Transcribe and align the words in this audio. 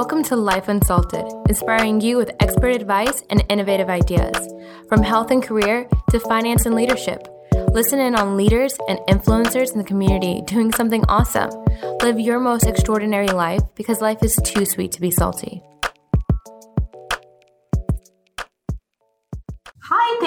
Welcome 0.00 0.22
to 0.24 0.36
Life 0.36 0.68
Unsalted, 0.68 1.26
inspiring 1.50 2.00
you 2.00 2.16
with 2.16 2.30
expert 2.40 2.70
advice 2.70 3.22
and 3.28 3.44
innovative 3.50 3.90
ideas. 3.90 4.34
From 4.88 5.02
health 5.02 5.30
and 5.30 5.42
career 5.42 5.86
to 6.08 6.18
finance 6.20 6.64
and 6.64 6.74
leadership. 6.74 7.28
Listen 7.72 7.98
in 7.98 8.14
on 8.14 8.34
leaders 8.34 8.78
and 8.88 8.98
influencers 9.00 9.72
in 9.72 9.78
the 9.78 9.84
community 9.84 10.40
doing 10.46 10.72
something 10.72 11.04
awesome. 11.10 11.50
Live 12.00 12.18
your 12.18 12.40
most 12.40 12.66
extraordinary 12.66 13.26
life 13.26 13.60
because 13.74 14.00
life 14.00 14.22
is 14.22 14.40
too 14.42 14.64
sweet 14.64 14.92
to 14.92 15.02
be 15.02 15.10
salty. 15.10 15.59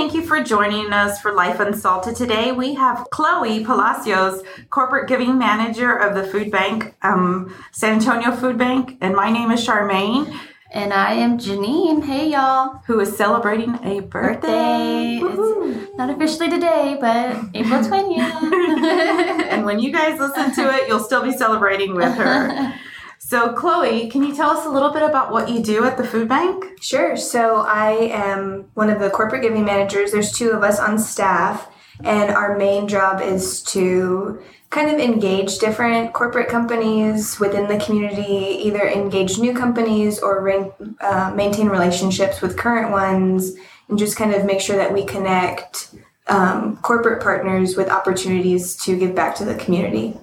Thank 0.03 0.15
you 0.15 0.21
for 0.21 0.43
joining 0.43 0.91
us 0.91 1.21
for 1.21 1.31
Life 1.31 1.61
Unsalted. 1.61 2.17
Today 2.17 2.51
we 2.51 2.73
have 2.73 3.07
Chloe 3.09 3.63
Palacios, 3.63 4.43
Corporate 4.69 5.07
Giving 5.07 5.37
Manager 5.37 5.95
of 5.95 6.13
the 6.13 6.29
Food 6.29 6.51
Bank, 6.51 6.93
um, 7.03 7.55
San 7.71 7.93
Antonio 7.93 8.35
Food 8.35 8.57
Bank, 8.57 8.97
and 8.99 9.15
my 9.15 9.31
name 9.31 9.49
is 9.49 9.65
Charmaine. 9.65 10.37
And 10.71 10.91
I 10.91 11.13
am 11.13 11.37
Janine. 11.37 12.03
Hey, 12.03 12.31
y'all. 12.31 12.81
Who 12.85 12.99
is 12.99 13.15
celebrating 13.15 13.75
a 13.75 14.01
birthday. 14.01 15.21
birthday. 15.21 15.79
It's 15.79 15.97
not 15.97 16.09
officially 16.09 16.49
today, 16.49 16.97
but 16.99 17.37
April 17.53 17.79
20th. 17.79 19.47
and 19.51 19.63
when 19.63 19.79
you 19.79 19.93
guys 19.93 20.19
listen 20.19 20.53
to 20.55 20.75
it, 20.75 20.89
you'll 20.89 20.99
still 20.99 21.23
be 21.23 21.31
celebrating 21.31 21.95
with 21.95 22.13
her. 22.15 22.73
So, 23.33 23.51
Chloe, 23.51 24.11
can 24.11 24.21
you 24.21 24.35
tell 24.35 24.51
us 24.51 24.63
a 24.67 24.69
little 24.69 24.91
bit 24.91 25.01
about 25.01 25.31
what 25.31 25.49
you 25.49 25.59
do 25.59 25.85
at 25.85 25.97
the 25.97 26.03
food 26.03 26.29
bank? 26.29 26.65
Sure. 26.79 27.17
So, 27.17 27.61
I 27.61 28.11
am 28.11 28.65
one 28.75 28.91
of 28.91 28.99
the 28.99 29.09
corporate 29.09 29.41
giving 29.41 29.65
managers. 29.65 30.11
There's 30.11 30.31
two 30.31 30.51
of 30.51 30.61
us 30.61 30.77
on 30.77 30.99
staff, 30.99 31.67
and 32.03 32.29
our 32.29 32.55
main 32.59 32.87
job 32.87 33.21
is 33.21 33.63
to 33.63 34.39
kind 34.69 34.91
of 34.91 34.99
engage 34.99 35.57
different 35.57 36.13
corporate 36.13 36.47
companies 36.47 37.39
within 37.39 37.67
the 37.67 37.83
community, 37.83 38.67
either 38.67 38.87
engage 38.87 39.39
new 39.39 39.55
companies 39.55 40.19
or 40.19 40.47
uh, 41.01 41.33
maintain 41.35 41.69
relationships 41.69 42.39
with 42.39 42.55
current 42.55 42.91
ones, 42.91 43.53
and 43.89 43.97
just 43.97 44.15
kind 44.15 44.35
of 44.35 44.45
make 44.45 44.61
sure 44.61 44.75
that 44.75 44.93
we 44.93 45.03
connect 45.03 45.95
um, 46.27 46.77
corporate 46.83 47.23
partners 47.23 47.75
with 47.75 47.89
opportunities 47.89 48.75
to 48.75 48.95
give 48.95 49.15
back 49.15 49.33
to 49.37 49.43
the 49.43 49.55
community. 49.55 50.15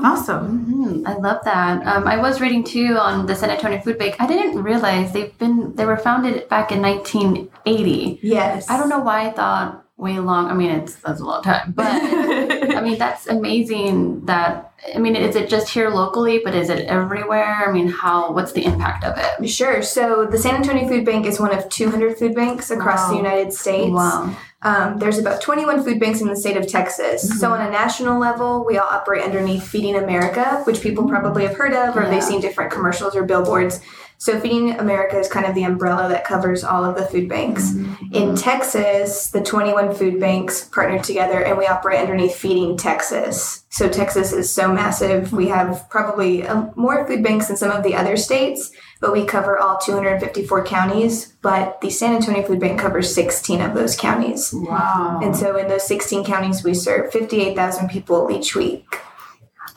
Awesome. 0.00 0.66
Mm-hmm. 0.66 1.06
I 1.06 1.14
love 1.14 1.44
that. 1.44 1.86
Um, 1.86 2.06
I 2.06 2.18
was 2.18 2.40
reading 2.40 2.64
too 2.64 2.96
on 2.98 3.26
the 3.26 3.34
San 3.34 3.50
Antonio 3.50 3.80
Food 3.80 3.98
Bank. 3.98 4.16
I 4.18 4.26
didn't 4.26 4.62
realize 4.62 5.12
they've 5.12 5.36
been 5.38 5.74
they 5.74 5.86
were 5.86 5.96
founded 5.96 6.48
back 6.48 6.72
in 6.72 6.80
1980. 6.80 8.20
Yes. 8.22 8.68
I 8.70 8.76
don't 8.76 8.88
know 8.88 9.00
why 9.00 9.28
I 9.28 9.32
thought 9.32 9.84
way 9.96 10.18
long. 10.20 10.46
I 10.46 10.54
mean, 10.54 10.70
it's 10.70 10.94
that's 10.96 11.20
a 11.20 11.24
long 11.24 11.42
time, 11.42 11.72
but 11.72 11.86
I 12.02 12.80
mean 12.80 12.98
that's 12.98 13.26
amazing. 13.26 14.24
That 14.26 14.72
I 14.94 14.98
mean, 14.98 15.16
is 15.16 15.34
it 15.34 15.48
just 15.48 15.68
here 15.68 15.90
locally, 15.90 16.40
but 16.42 16.54
is 16.54 16.70
it 16.70 16.86
everywhere? 16.86 17.68
I 17.68 17.72
mean, 17.72 17.88
how? 17.88 18.32
What's 18.32 18.52
the 18.52 18.64
impact 18.64 19.04
of 19.04 19.18
it? 19.18 19.48
Sure. 19.48 19.82
So 19.82 20.26
the 20.26 20.38
San 20.38 20.54
Antonio 20.54 20.88
Food 20.88 21.04
Bank 21.04 21.26
is 21.26 21.40
one 21.40 21.52
of 21.52 21.68
200 21.68 22.16
food 22.16 22.34
banks 22.34 22.70
across 22.70 23.00
wow. 23.00 23.10
the 23.10 23.16
United 23.16 23.52
States. 23.52 23.90
Wow. 23.90 24.36
Um, 24.62 24.98
there's 24.98 25.18
about 25.18 25.40
21 25.40 25.84
food 25.84 26.00
banks 26.00 26.20
in 26.20 26.26
the 26.26 26.36
state 26.36 26.56
of 26.56 26.66
Texas. 26.66 27.24
Mm-hmm. 27.24 27.38
So, 27.38 27.52
on 27.52 27.64
a 27.64 27.70
national 27.70 28.18
level, 28.18 28.64
we 28.64 28.76
all 28.76 28.88
operate 28.88 29.22
underneath 29.22 29.62
Feeding 29.62 29.94
America, 29.94 30.62
which 30.64 30.80
people 30.80 31.08
probably 31.08 31.46
have 31.46 31.56
heard 31.56 31.72
of 31.72 31.96
or 31.96 32.02
yeah. 32.02 32.10
they've 32.10 32.24
seen 32.24 32.40
different 32.40 32.72
commercials 32.72 33.14
or 33.14 33.22
billboards. 33.22 33.80
So, 34.18 34.38
Feeding 34.40 34.78
America 34.78 35.18
is 35.18 35.28
kind 35.28 35.46
of 35.46 35.54
the 35.54 35.62
umbrella 35.62 36.08
that 36.08 36.24
covers 36.24 36.64
all 36.64 36.84
of 36.84 36.96
the 36.96 37.06
food 37.06 37.28
banks. 37.28 37.70
Mm-hmm. 37.70 38.14
In 38.14 38.36
Texas, 38.36 39.30
the 39.30 39.40
21 39.40 39.94
food 39.94 40.20
banks 40.20 40.64
partner 40.64 40.98
together 40.98 41.42
and 41.42 41.56
we 41.56 41.66
operate 41.66 42.00
underneath 42.00 42.34
Feeding 42.34 42.76
Texas. 42.76 43.64
So, 43.70 43.88
Texas 43.88 44.32
is 44.32 44.52
so 44.52 44.72
massive. 44.72 45.32
We 45.32 45.48
have 45.48 45.88
probably 45.88 46.46
um, 46.46 46.72
more 46.76 47.06
food 47.06 47.22
banks 47.22 47.48
than 47.48 47.56
some 47.56 47.70
of 47.70 47.82
the 47.82 47.94
other 47.94 48.16
states 48.16 48.72
but 49.00 49.12
we 49.12 49.24
cover 49.24 49.58
all 49.58 49.78
254 49.78 50.64
counties. 50.64 51.34
But 51.40 51.80
the 51.80 51.90
San 51.90 52.14
Antonio 52.14 52.42
Food 52.42 52.60
Bank 52.60 52.80
covers 52.80 53.14
16 53.14 53.60
of 53.60 53.74
those 53.74 53.96
counties. 53.96 54.50
Wow. 54.52 55.20
And 55.22 55.36
so 55.36 55.56
in 55.56 55.68
those 55.68 55.86
16 55.86 56.24
counties, 56.24 56.64
we 56.64 56.74
serve 56.74 57.12
58,000 57.12 57.88
people 57.88 58.30
each 58.30 58.56
week. 58.56 59.00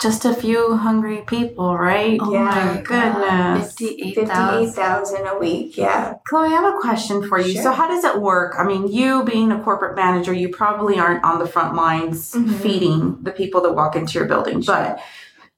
Just 0.01 0.25
a 0.25 0.33
few 0.33 0.77
hungry 0.77 1.21
people, 1.27 1.77
right? 1.77 2.19
Oh 2.19 2.33
yeah. 2.33 2.43
my 2.43 2.81
goodness. 2.81 3.75
58,000 3.77 5.17
58, 5.17 5.29
a 5.29 5.39
week, 5.39 5.77
yeah. 5.77 6.15
Chloe, 6.27 6.47
I 6.47 6.49
have 6.49 6.73
a 6.73 6.77
question 6.79 7.27
for 7.27 7.39
you. 7.39 7.53
Sure. 7.53 7.63
So, 7.63 7.71
how 7.71 7.87
does 7.87 8.03
it 8.03 8.19
work? 8.19 8.55
I 8.57 8.63
mean, 8.63 8.87
you 8.87 9.23
being 9.23 9.51
a 9.51 9.61
corporate 9.61 9.95
manager, 9.95 10.33
you 10.33 10.49
probably 10.49 10.97
aren't 10.97 11.23
on 11.23 11.37
the 11.37 11.45
front 11.45 11.75
lines 11.75 12.31
mm-hmm. 12.31 12.51
feeding 12.53 13.21
the 13.21 13.31
people 13.31 13.61
that 13.61 13.73
walk 13.73 13.95
into 13.95 14.17
your 14.17 14.27
building, 14.27 14.61
sure. 14.61 14.75
but 14.75 14.99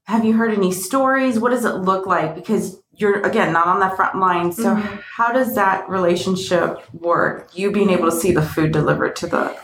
have 0.06 0.26
you 0.26 0.34
heard 0.34 0.52
any 0.52 0.74
stories? 0.74 1.40
What 1.40 1.52
does 1.52 1.64
it 1.64 1.76
look 1.76 2.06
like? 2.06 2.36
Because 2.36 2.84
you're 2.96 3.22
again 3.22 3.52
not 3.54 3.68
on 3.68 3.80
the 3.80 3.90
front 3.96 4.20
line 4.20 4.52
so 4.52 4.76
mm-hmm. 4.76 5.00
how 5.16 5.32
does 5.32 5.56
that 5.56 5.88
relationship 5.90 6.80
work 6.94 7.50
you 7.54 7.72
being 7.72 7.90
able 7.90 8.10
to 8.10 8.16
see 8.16 8.32
the 8.32 8.42
food 8.42 8.72
delivered 8.72 9.16
to 9.16 9.26
the 9.26 9.58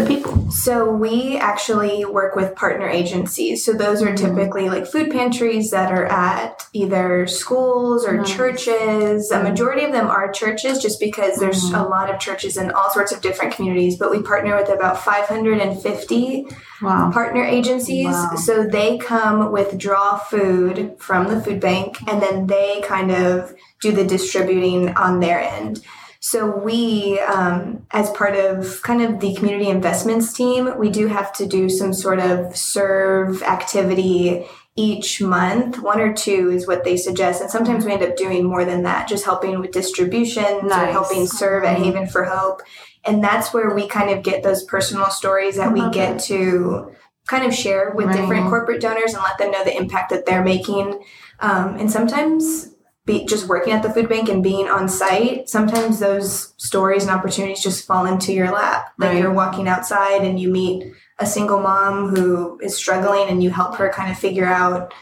the 0.00 0.06
people? 0.06 0.50
So 0.50 0.90
we 0.90 1.36
actually 1.36 2.04
work 2.04 2.36
with 2.36 2.54
partner 2.54 2.88
agencies. 2.88 3.64
So 3.64 3.72
those 3.72 4.02
are 4.02 4.12
mm-hmm. 4.12 4.36
typically 4.36 4.68
like 4.68 4.86
food 4.86 5.10
pantries 5.10 5.70
that 5.70 5.92
are 5.92 6.06
at 6.06 6.66
either 6.72 7.26
schools 7.26 8.04
or 8.04 8.18
nice. 8.18 8.34
churches. 8.34 9.30
A 9.30 9.34
mm-hmm. 9.34 9.48
majority 9.48 9.84
of 9.84 9.92
them 9.92 10.06
are 10.08 10.30
churches 10.30 10.80
just 10.80 11.00
because 11.00 11.38
there's 11.38 11.64
mm-hmm. 11.64 11.74
a 11.74 11.88
lot 11.88 12.12
of 12.12 12.20
churches 12.20 12.56
in 12.56 12.70
all 12.70 12.90
sorts 12.90 13.12
of 13.12 13.20
different 13.20 13.54
communities, 13.54 13.96
but 13.96 14.10
we 14.10 14.22
partner 14.22 14.56
with 14.56 14.68
about 14.68 14.98
550 14.98 16.46
wow. 16.82 17.10
partner 17.12 17.44
agencies. 17.44 18.06
Wow. 18.06 18.34
So 18.36 18.64
they 18.64 18.98
come 18.98 19.52
withdraw 19.52 20.18
food 20.18 20.96
from 20.98 21.28
the 21.28 21.40
food 21.40 21.60
bank 21.60 21.98
and 22.08 22.22
then 22.22 22.46
they 22.46 22.80
kind 22.84 23.10
of 23.10 23.54
do 23.80 23.92
the 23.92 24.04
distributing 24.04 24.90
on 24.96 25.20
their 25.20 25.40
end. 25.40 25.84
So 26.20 26.56
we, 26.56 27.20
um, 27.20 27.86
as 27.92 28.10
part 28.10 28.34
of 28.34 28.82
kind 28.82 29.02
of 29.02 29.20
the 29.20 29.34
community 29.34 29.68
investments 29.68 30.32
team, 30.32 30.76
we 30.76 30.90
do 30.90 31.06
have 31.06 31.32
to 31.34 31.46
do 31.46 31.68
some 31.68 31.92
sort 31.92 32.18
of 32.18 32.56
serve 32.56 33.42
activity 33.42 34.44
each 34.74 35.20
month. 35.20 35.80
One 35.80 36.00
or 36.00 36.12
two 36.12 36.50
is 36.50 36.66
what 36.66 36.84
they 36.84 36.96
suggest, 36.96 37.40
and 37.40 37.50
sometimes 37.50 37.84
we 37.84 37.92
end 37.92 38.02
up 38.02 38.16
doing 38.16 38.44
more 38.44 38.64
than 38.64 38.82
that, 38.82 39.08
just 39.08 39.24
helping 39.24 39.60
with 39.60 39.70
distributions 39.72 40.64
nice. 40.64 40.88
or 40.88 40.92
helping 40.92 41.26
serve 41.26 41.64
at 41.64 41.78
Haven 41.78 42.06
for 42.06 42.24
Hope. 42.24 42.62
And 43.04 43.22
that's 43.22 43.54
where 43.54 43.74
we 43.74 43.88
kind 43.88 44.10
of 44.10 44.22
get 44.22 44.42
those 44.42 44.64
personal 44.64 45.10
stories 45.10 45.56
that 45.56 45.72
we 45.72 45.88
get 45.90 46.18
to 46.24 46.92
kind 47.26 47.44
of 47.44 47.54
share 47.54 47.92
with 47.94 48.06
right. 48.06 48.16
different 48.16 48.48
corporate 48.48 48.80
donors 48.80 49.14
and 49.14 49.22
let 49.22 49.38
them 49.38 49.50
know 49.50 49.64
the 49.64 49.76
impact 49.76 50.10
that 50.10 50.26
they're 50.26 50.44
making. 50.44 51.02
Um, 51.40 51.76
and 51.76 51.90
sometimes 51.90 52.74
be 53.08 53.24
just 53.24 53.48
working 53.48 53.72
at 53.72 53.82
the 53.82 53.90
food 53.90 54.08
bank 54.08 54.28
and 54.28 54.42
being 54.42 54.68
on 54.68 54.88
site, 54.88 55.48
sometimes 55.48 55.98
those 55.98 56.54
stories 56.58 57.02
and 57.02 57.10
opportunities 57.10 57.62
just 57.62 57.86
fall 57.86 58.06
into 58.06 58.32
your 58.32 58.52
lap. 58.52 58.92
Like 58.98 59.10
right. 59.10 59.18
you're 59.18 59.32
walking 59.32 59.66
outside 59.66 60.22
and 60.22 60.38
you 60.38 60.50
meet 60.50 60.92
a 61.18 61.26
single 61.26 61.58
mom 61.58 62.14
who 62.14 62.60
is 62.60 62.76
struggling 62.76 63.28
and 63.28 63.42
you 63.42 63.50
help 63.50 63.74
her 63.76 63.90
kind 63.90 64.12
of 64.12 64.18
figure 64.18 64.44
out 64.44 64.94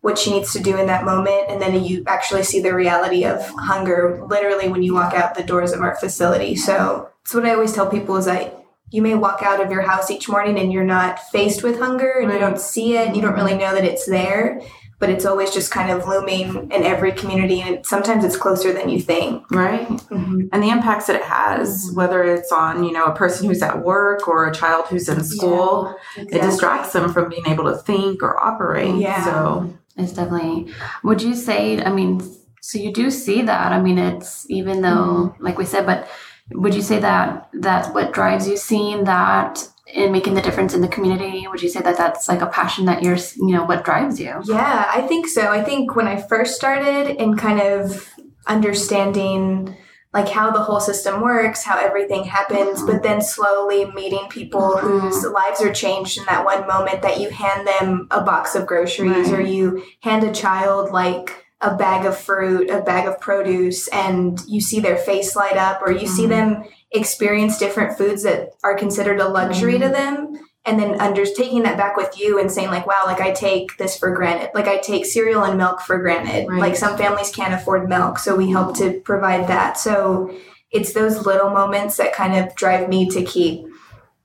what 0.00 0.16
she 0.16 0.30
needs 0.30 0.52
to 0.52 0.60
do 0.60 0.78
in 0.78 0.86
that 0.86 1.04
moment 1.04 1.50
and 1.50 1.60
then 1.60 1.82
you 1.82 2.04
actually 2.06 2.44
see 2.44 2.60
the 2.60 2.72
reality 2.72 3.24
of 3.24 3.44
hunger 3.58 4.24
literally 4.30 4.68
when 4.68 4.82
you 4.82 4.94
walk 4.94 5.12
out 5.12 5.34
the 5.34 5.42
doors 5.42 5.72
of 5.72 5.82
our 5.82 5.96
facility. 5.96 6.54
So 6.54 7.10
it's 7.22 7.34
what 7.34 7.44
I 7.44 7.52
always 7.52 7.72
tell 7.72 7.90
people 7.90 8.16
is 8.16 8.26
that 8.26 8.54
you 8.90 9.02
may 9.02 9.14
walk 9.14 9.42
out 9.42 9.60
of 9.60 9.70
your 9.70 9.82
house 9.82 10.10
each 10.10 10.28
morning 10.28 10.58
and 10.58 10.72
you're 10.72 10.84
not 10.84 11.18
faced 11.18 11.62
with 11.62 11.78
hunger 11.78 12.20
and 12.20 12.32
you 12.32 12.38
don't 12.38 12.60
see 12.60 12.96
it 12.96 13.08
and 13.08 13.16
you 13.16 13.20
don't 13.20 13.34
really 13.34 13.56
know 13.56 13.74
that 13.74 13.84
it's 13.84 14.06
there 14.06 14.62
but 14.98 15.08
it's 15.08 15.24
always 15.24 15.52
just 15.52 15.70
kind 15.70 15.90
of 15.90 16.06
looming 16.08 16.70
in 16.70 16.82
every 16.82 17.12
community 17.12 17.60
and 17.60 17.84
sometimes 17.86 18.24
it's 18.24 18.36
closer 18.36 18.72
than 18.72 18.88
you 18.88 19.00
think 19.00 19.48
right 19.50 19.88
mm-hmm. 19.88 20.42
and 20.52 20.62
the 20.62 20.68
impacts 20.68 21.06
that 21.06 21.16
it 21.16 21.22
has 21.22 21.86
mm-hmm. 21.86 21.96
whether 21.96 22.22
it's 22.22 22.52
on 22.52 22.84
you 22.84 22.92
know 22.92 23.04
a 23.04 23.14
person 23.14 23.46
who's 23.46 23.62
at 23.62 23.84
work 23.84 24.26
or 24.28 24.48
a 24.48 24.54
child 24.54 24.86
who's 24.88 25.08
in 25.08 25.22
school 25.22 25.94
yeah, 26.16 26.22
exactly. 26.22 26.38
it 26.38 26.42
distracts 26.42 26.92
them 26.92 27.12
from 27.12 27.28
being 27.28 27.46
able 27.46 27.64
to 27.64 27.76
think 27.76 28.22
or 28.22 28.38
operate 28.38 28.94
yeah 28.96 29.24
so 29.24 29.78
it's 29.96 30.12
definitely 30.12 30.72
would 31.02 31.22
you 31.22 31.34
say 31.34 31.82
i 31.82 31.92
mean 31.92 32.20
so 32.60 32.78
you 32.78 32.92
do 32.92 33.10
see 33.10 33.42
that 33.42 33.72
i 33.72 33.80
mean 33.80 33.98
it's 33.98 34.48
even 34.50 34.82
though 34.82 35.32
mm-hmm. 35.32 35.44
like 35.44 35.58
we 35.58 35.64
said 35.64 35.86
but 35.86 36.08
would 36.52 36.74
you 36.74 36.82
say 36.82 36.98
that 36.98 37.48
that's 37.52 37.88
what 37.90 38.12
drives 38.12 38.48
you 38.48 38.56
seeing 38.56 39.04
that 39.04 39.68
in 39.94 40.12
making 40.12 40.34
the 40.34 40.42
difference 40.42 40.74
in 40.74 40.80
the 40.80 40.88
community 40.88 41.46
would 41.48 41.62
you 41.62 41.68
say 41.68 41.80
that 41.80 41.96
that's 41.96 42.28
like 42.28 42.40
a 42.40 42.46
passion 42.46 42.84
that 42.84 43.02
you're 43.02 43.16
you 43.36 43.52
know 43.52 43.64
what 43.64 43.84
drives 43.84 44.20
you 44.20 44.40
yeah 44.44 44.90
i 44.92 45.00
think 45.02 45.26
so 45.26 45.50
i 45.50 45.62
think 45.62 45.96
when 45.96 46.06
i 46.06 46.20
first 46.20 46.54
started 46.54 47.20
in 47.20 47.36
kind 47.36 47.60
of 47.60 48.08
understanding 48.46 49.74
like 50.12 50.28
how 50.28 50.50
the 50.50 50.62
whole 50.62 50.80
system 50.80 51.20
works 51.22 51.62
how 51.62 51.78
everything 51.78 52.24
happens 52.24 52.78
mm-hmm. 52.78 52.86
but 52.86 53.02
then 53.02 53.20
slowly 53.22 53.90
meeting 53.92 54.26
people 54.28 54.74
mm-hmm. 54.76 54.98
whose 54.98 55.24
lives 55.24 55.62
are 55.62 55.72
changed 55.72 56.18
in 56.18 56.24
that 56.26 56.44
one 56.44 56.66
moment 56.66 57.02
that 57.02 57.20
you 57.20 57.30
hand 57.30 57.66
them 57.66 58.06
a 58.10 58.20
box 58.20 58.54
of 58.54 58.66
groceries 58.66 59.30
right. 59.30 59.40
or 59.40 59.42
you 59.42 59.82
hand 60.00 60.22
a 60.24 60.32
child 60.32 60.90
like 60.90 61.46
a 61.60 61.76
bag 61.76 62.06
of 62.06 62.16
fruit, 62.16 62.70
a 62.70 62.80
bag 62.82 63.08
of 63.08 63.20
produce, 63.20 63.88
and 63.88 64.40
you 64.46 64.60
see 64.60 64.78
their 64.78 64.96
face 64.96 65.34
light 65.34 65.56
up, 65.56 65.82
or 65.82 65.90
you 65.90 66.00
mm-hmm. 66.00 66.14
see 66.14 66.26
them 66.26 66.62
experience 66.92 67.58
different 67.58 67.98
foods 67.98 68.22
that 68.22 68.50
are 68.64 68.76
considered 68.76 69.20
a 69.20 69.28
luxury 69.28 69.74
mm-hmm. 69.74 69.82
to 69.82 69.88
them 69.88 70.38
and 70.64 70.78
then 70.78 71.00
under 71.00 71.24
taking 71.24 71.62
that 71.62 71.76
back 71.76 71.96
with 71.96 72.18
you 72.18 72.38
and 72.38 72.50
saying 72.50 72.68
like 72.68 72.86
wow 72.86 73.02
like 73.06 73.20
i 73.20 73.30
take 73.30 73.76
this 73.78 73.96
for 73.96 74.14
granted 74.14 74.50
like 74.54 74.66
i 74.66 74.78
take 74.78 75.04
cereal 75.04 75.44
and 75.44 75.58
milk 75.58 75.80
for 75.80 75.98
granted 75.98 76.46
right. 76.48 76.60
like 76.60 76.76
some 76.76 76.96
families 76.96 77.30
can't 77.30 77.54
afford 77.54 77.88
milk 77.88 78.18
so 78.18 78.36
we 78.36 78.50
help 78.50 78.76
to 78.76 79.00
provide 79.00 79.46
that 79.48 79.78
so 79.78 80.34
it's 80.70 80.92
those 80.92 81.24
little 81.26 81.50
moments 81.50 81.96
that 81.96 82.14
kind 82.14 82.34
of 82.34 82.54
drive 82.54 82.88
me 82.88 83.08
to 83.08 83.22
keep 83.22 83.66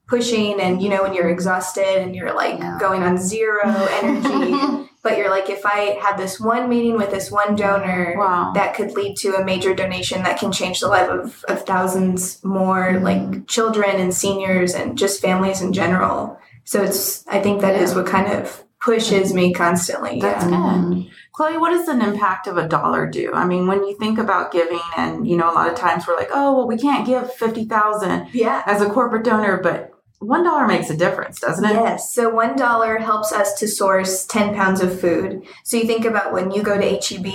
pushing 0.07 0.59
and 0.59 0.81
you 0.81 0.89
know 0.89 1.03
when 1.03 1.13
you're 1.13 1.29
exhausted 1.29 2.01
and 2.01 2.15
you're 2.15 2.35
like 2.35 2.59
yeah. 2.59 2.77
going 2.79 3.03
on 3.03 3.17
zero 3.17 3.61
energy 4.01 4.82
but 5.03 5.17
you're 5.17 5.29
like 5.29 5.49
if 5.49 5.65
i 5.65 5.97
had 6.01 6.17
this 6.17 6.39
one 6.39 6.67
meeting 6.67 6.95
with 6.97 7.11
this 7.11 7.29
one 7.29 7.55
donor 7.55 8.15
wow. 8.17 8.51
that 8.55 8.73
could 8.73 8.91
lead 8.93 9.15
to 9.15 9.35
a 9.35 9.45
major 9.45 9.75
donation 9.75 10.23
that 10.23 10.39
can 10.39 10.51
change 10.51 10.79
the 10.79 10.87
life 10.87 11.09
of, 11.09 11.43
of 11.47 11.63
thousands 11.65 12.43
more 12.43 12.93
mm-hmm. 12.93 13.03
like 13.03 13.47
children 13.47 13.97
and 13.97 14.13
seniors 14.13 14.73
and 14.73 14.97
just 14.97 15.21
families 15.21 15.61
in 15.61 15.71
general 15.73 16.39
so 16.63 16.81
it's 16.81 17.27
i 17.27 17.39
think 17.39 17.61
that 17.61 17.75
yeah. 17.75 17.81
is 17.81 17.93
what 17.93 18.07
kind 18.07 18.31
of 18.31 18.63
pushes 18.81 19.33
me 19.33 19.53
constantly 19.53 20.19
that's 20.19 20.45
yeah. 20.45 20.83
good 20.89 21.07
chloe 21.31 21.57
what 21.57 21.69
does 21.69 21.87
an 21.87 22.01
impact 22.01 22.47
of 22.47 22.57
a 22.57 22.67
dollar 22.67 23.07
do 23.07 23.31
i 23.33 23.45
mean 23.45 23.65
when 23.65 23.83
you 23.85 23.97
think 23.97 24.19
about 24.19 24.51
giving 24.51 24.81
and 24.97 25.27
you 25.27 25.37
know 25.37 25.49
a 25.49 25.53
lot 25.53 25.69
of 25.69 25.75
times 25.75 26.05
we're 26.05 26.17
like 26.17 26.29
oh 26.33 26.55
well 26.55 26.67
we 26.67 26.77
can't 26.77 27.05
give 27.05 27.31
50000 27.33 28.27
yeah 28.33 28.61
as 28.65 28.81
a 28.81 28.89
corporate 28.89 29.23
donor 29.23 29.57
but 29.57 29.92
one 30.23 30.43
dollar 30.43 30.67
makes 30.67 30.89
a 30.89 30.97
difference, 30.97 31.39
doesn't 31.39 31.65
it? 31.65 31.73
Yes. 31.73 32.13
So 32.13 32.29
one 32.29 32.55
dollar 32.55 32.97
helps 32.97 33.31
us 33.31 33.53
to 33.59 33.67
source 33.67 34.25
ten 34.25 34.55
pounds 34.55 34.81
of 34.81 34.99
food. 34.99 35.43
So 35.63 35.77
you 35.77 35.85
think 35.85 36.05
about 36.05 36.33
when 36.33 36.51
you 36.51 36.63
go 36.63 36.77
to 36.77 36.83
HEB, 36.83 37.27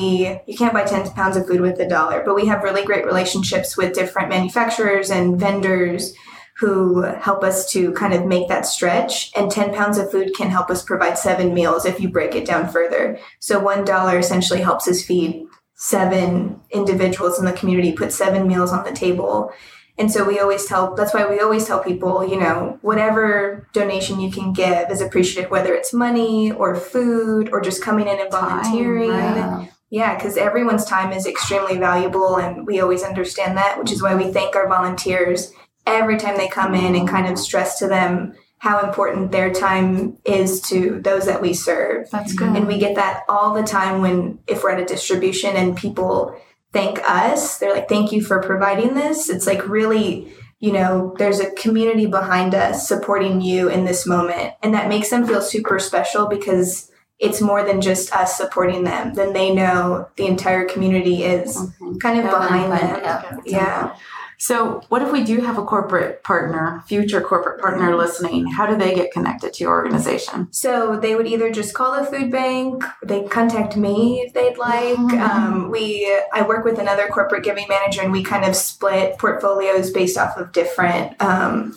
you 0.47 0.57
can't 0.57 0.75
buy 0.75 0.85
ten 0.85 1.09
pounds 1.11 1.37
of 1.37 1.47
food 1.47 1.61
with 1.61 1.79
a 1.81 1.89
dollar, 1.89 2.23
but 2.25 2.35
we 2.35 2.47
have 2.47 2.63
really 2.63 2.85
great 2.85 3.05
relationships 3.05 3.77
with 3.77 3.95
different 3.95 4.29
manufacturers 4.29 5.11
and 5.11 5.39
vendors 5.39 6.15
who 6.59 7.03
help 7.03 7.45
us 7.45 7.71
to 7.71 7.93
kind 7.93 8.13
of 8.13 8.27
make 8.27 8.49
that 8.49 8.67
stretch. 8.67 9.31
And 9.37 9.49
10 9.49 9.73
pounds 9.73 9.97
of 9.97 10.11
food 10.11 10.33
can 10.37 10.51
help 10.51 10.71
us 10.71 10.83
provide 10.83 11.17
seven 11.17 11.55
meals 11.55 11.85
if 11.87 12.01
you 12.01 12.09
break 12.09 12.35
it 12.35 12.45
down 12.45 12.69
further. 12.69 13.17
So 13.39 13.61
$1 13.61 14.19
essentially 14.19 14.61
helps 14.61 14.89
us 14.89 15.01
feed 15.01 15.47
seven 15.77 16.61
individuals 16.71 17.39
in 17.39 17.45
the 17.45 17.53
community, 17.53 17.93
put 17.93 18.13
seven 18.13 18.49
meals 18.49 18.73
on 18.73 18.85
the 18.85 18.91
table. 18.91 19.53
And 19.99 20.13
so 20.13 20.25
we 20.25 20.39
always 20.39 20.65
tell, 20.65 20.95
that's 20.95 21.13
why 21.13 21.29
we 21.29 21.41
always 21.41 21.67
tell 21.67 21.83
people, 21.83 22.27
you 22.27 22.39
know, 22.39 22.79
whatever 22.83 23.67
donation 23.73 24.21
you 24.21 24.31
can 24.31 24.53
give 24.53 24.91
is 24.91 25.01
appreciated, 25.01 25.51
whether 25.51 25.75
it's 25.75 25.93
money 25.93 26.53
or 26.53 26.77
food 26.77 27.51
or 27.51 27.61
just 27.61 27.83
coming 27.83 28.07
in 28.07 28.21
and 28.21 28.31
volunteering. 28.31 29.11
Time, 29.11 29.69
yeah, 29.91 30.15
because 30.15 30.37
everyone's 30.37 30.85
time 30.85 31.13
is 31.13 31.27
extremely 31.27 31.79
valuable, 31.79 32.37
and 32.37 32.67
we 32.67 32.79
always 32.79 33.03
understand 33.03 33.57
that, 33.57 33.79
which 33.79 33.91
is 33.91 34.03
why 34.03 34.15
we 34.15 34.31
thank 34.33 34.55
our 34.55 34.69
volunteers 34.69 35.51
every 35.87 36.19
time 36.19 36.37
they 36.37 36.49
come 36.49 36.75
in 36.75 36.95
and 36.95 37.09
kind 37.09 37.27
of 37.27 37.39
stress 37.39 37.79
to 37.79 37.89
them 37.89 38.35
how 38.59 38.87
important 38.87 39.33
their 39.33 39.53
time 39.53 40.19
is 40.25 40.61
to 40.61 41.01
those 41.01 41.27
that 41.27 41.41
we 41.41 41.55
serve. 41.55 42.11
That's 42.11 42.35
good. 42.35 42.57
And 42.57 42.67
we 42.67 42.79
get 42.79 42.97
that 42.97 43.23
all 43.29 43.55
the 43.55 43.63
time 43.63 44.01
when, 44.03 44.41
if 44.47 44.63
we're 44.63 44.73
at 44.73 44.81
a 44.81 44.85
distribution 44.85 45.57
and 45.57 45.77
people 45.77 46.39
thank 46.73 46.99
us. 47.09 47.59
They're 47.59 47.75
like, 47.75 47.89
thank 47.89 48.13
you 48.13 48.23
for 48.23 48.43
providing 48.43 48.95
this. 48.95 49.29
It's 49.29 49.47
like 49.47 49.69
really, 49.69 50.33
you 50.61 50.73
know, 50.73 51.15
there's 51.19 51.41
a 51.41 51.51
community 51.53 52.07
behind 52.07 52.55
us 52.55 52.87
supporting 52.87 53.41
you 53.41 53.69
in 53.69 53.85
this 53.85 54.07
moment. 54.07 54.55
And 54.63 54.75
that 54.75 54.89
makes 54.89 55.11
them 55.11 55.27
feel 55.27 55.41
super 55.41 55.79
special 55.79 56.27
because 56.27 56.91
it's 57.19 57.41
more 57.41 57.65
than 57.65 57.81
just 57.81 58.13
us 58.13 58.37
supporting 58.37 58.85
them. 58.85 59.15
Then 59.15 59.33
they 59.33 59.53
know 59.53 60.09
the 60.17 60.27
entire 60.27 60.65
community 60.65 61.25
is 61.25 61.57
mm-hmm. 61.57 61.99
kind 61.99 62.19
of 62.19 62.25
yeah, 62.25 62.31
behind 62.31 62.73
them. 62.73 63.03
Yeah. 63.03 63.33
yeah. 63.45 63.97
So, 64.41 64.83
what 64.89 65.03
if 65.03 65.11
we 65.11 65.25
do 65.25 65.41
have 65.41 65.59
a 65.59 65.65
corporate 65.65 66.23
partner, 66.23 66.85
future 66.87 67.21
corporate 67.21 67.61
partner 67.61 67.97
listening? 67.97 68.47
How 68.47 68.67
do 68.67 68.77
they 68.77 68.95
get 68.95 69.11
connected 69.11 69.53
to 69.55 69.65
your 69.65 69.73
organization? 69.73 70.47
So, 70.53 70.97
they 70.97 71.17
would 71.17 71.27
either 71.27 71.51
just 71.51 71.75
call 71.75 71.99
the 71.99 72.07
food 72.09 72.31
bank, 72.31 72.85
they 73.03 73.25
contact 73.25 73.77
me 73.77 74.21
if 74.21 74.33
they'd 74.35 74.57
like. 74.57 74.97
Mm-hmm. 74.97 75.21
Um, 75.21 75.71
we, 75.73 76.17
I 76.33 76.43
work 76.43 76.65
with 76.65 76.79
another 76.79 77.09
corporate 77.09 77.43
giving 77.43 77.67
manager, 77.69 78.03
and 78.03 78.13
we 78.13 78.23
kind 78.23 78.45
of 78.45 78.55
split 78.55 79.19
portfolios 79.19 79.91
based 79.91 80.17
off 80.17 80.37
of 80.37 80.53
different 80.53 81.21
um, 81.21 81.77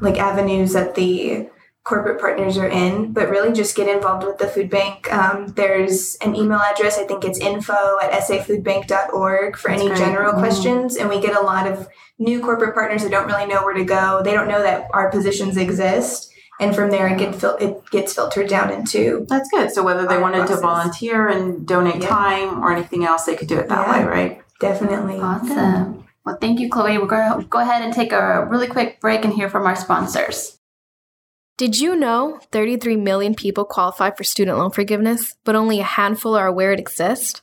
like 0.00 0.18
avenues 0.18 0.72
that 0.72 0.94
the 0.94 1.46
corporate 1.86 2.20
partners 2.20 2.58
are 2.58 2.66
in, 2.66 3.12
but 3.12 3.30
really 3.30 3.52
just 3.52 3.76
get 3.76 3.88
involved 3.88 4.26
with 4.26 4.38
the 4.38 4.48
food 4.48 4.68
bank. 4.68 5.10
Um, 5.12 5.46
there's 5.54 6.16
an 6.16 6.34
email 6.34 6.58
address, 6.58 6.98
I 6.98 7.04
think 7.04 7.24
it's 7.24 7.38
info 7.38 7.98
at 8.02 8.10
safoodbank.org 8.22 9.56
for 9.56 9.68
That's 9.68 9.80
any 9.80 9.90
great. 9.90 9.98
general 9.98 10.32
mm-hmm. 10.32 10.40
questions. 10.40 10.96
And 10.96 11.08
we 11.08 11.20
get 11.20 11.36
a 11.36 11.40
lot 11.40 11.70
of 11.70 11.86
new 12.18 12.40
corporate 12.40 12.74
partners 12.74 13.04
that 13.04 13.12
don't 13.12 13.28
really 13.28 13.46
know 13.46 13.62
where 13.62 13.74
to 13.74 13.84
go. 13.84 14.20
They 14.24 14.32
don't 14.32 14.48
know 14.48 14.60
that 14.60 14.88
our 14.92 15.12
positions 15.12 15.56
exist. 15.56 16.32
And 16.58 16.74
from 16.74 16.90
there, 16.90 17.06
it, 17.06 17.18
get 17.18 17.36
fil- 17.36 17.56
it 17.60 17.88
gets 17.90 18.12
filtered 18.12 18.48
down 18.48 18.72
into. 18.72 19.24
That's 19.28 19.48
good. 19.50 19.70
So 19.70 19.84
whether 19.84 20.08
they 20.08 20.18
wanted 20.18 20.48
to 20.48 20.56
volunteer 20.56 21.28
and 21.28 21.68
donate 21.68 22.02
yeah. 22.02 22.08
time 22.08 22.64
or 22.64 22.72
anything 22.72 23.04
else, 23.04 23.26
they 23.26 23.36
could 23.36 23.46
do 23.46 23.58
it 23.58 23.68
that 23.68 23.86
yeah, 23.86 23.98
way, 23.98 24.04
right? 24.04 24.42
Definitely. 24.58 25.20
Awesome. 25.20 26.04
Well, 26.24 26.38
thank 26.40 26.58
you, 26.58 26.68
Chloe. 26.68 26.98
We're 26.98 27.06
going 27.06 27.42
to 27.42 27.46
go 27.46 27.60
ahead 27.60 27.82
and 27.82 27.92
take 27.92 28.10
a 28.10 28.44
really 28.46 28.66
quick 28.66 29.00
break 29.00 29.24
and 29.24 29.32
hear 29.32 29.48
from 29.48 29.66
our 29.66 29.76
sponsors. 29.76 30.55
Did 31.58 31.78
you 31.78 31.96
know 31.96 32.38
33 32.52 32.96
million 32.96 33.34
people 33.34 33.64
qualify 33.64 34.10
for 34.10 34.24
student 34.24 34.58
loan 34.58 34.72
forgiveness, 34.72 35.36
but 35.42 35.56
only 35.56 35.80
a 35.80 35.84
handful 35.84 36.34
are 36.34 36.46
aware 36.46 36.70
it 36.70 36.78
exists? 36.78 37.40